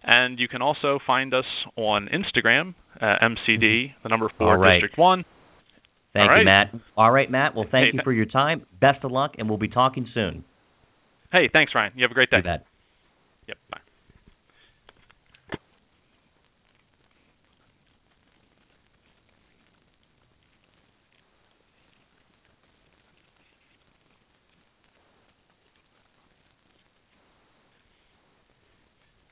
And 0.07 0.39
you 0.39 0.49
can 0.49 0.61
also 0.61 0.99
find 1.07 1.33
us 1.33 1.47
on 1.77 2.09
Instagram, 2.09 2.75
uh, 3.01 3.15
MCD, 3.23 3.95
the 4.03 4.09
number 4.09 4.31
four, 4.39 4.59
right. 4.59 4.75
District 4.75 4.99
1, 4.99 5.25
Thank 6.15 6.31
you. 6.39 6.45
Matt. 6.45 6.73
All 6.97 7.11
right, 7.11 7.31
Matt. 7.31 7.55
Well, 7.55 7.67
thank 7.71 7.87
hey, 7.87 7.91
you 7.95 8.01
for 8.05 8.13
your 8.13 8.27
time. 8.27 8.65
Best 8.81 9.05
of 9.05 9.11
luck, 9.11 9.35
and 9.37 9.49
we'll 9.49 9.59
be 9.59 9.69
talking 9.69 10.09
soon. 10.15 10.45
Hey, 11.33 11.51
thanks, 11.53 11.73
Ryan. 11.75 11.93
You 11.97 12.05
have 12.05 12.13
a 12.13 12.15
great 12.15 12.31
day. 12.31 12.37
You 12.39 12.43
bet. 12.45 12.65
Yep. 13.49 13.57
Bye. 13.71 13.81